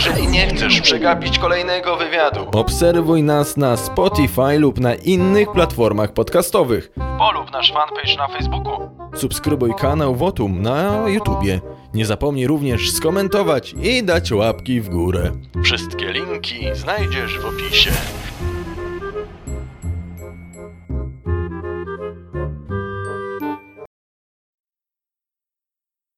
[0.07, 6.92] Jeżeli nie chcesz przegapić kolejnego wywiadu, obserwuj nas na Spotify lub na innych platformach podcastowych.
[7.18, 8.90] Polub nasz fanpage na Facebooku.
[9.14, 11.61] Subskrybuj kanał Wotum na YouTubie.
[11.94, 15.32] Nie zapomnij również skomentować i dać łapki w górę.
[15.64, 17.90] Wszystkie linki znajdziesz w opisie.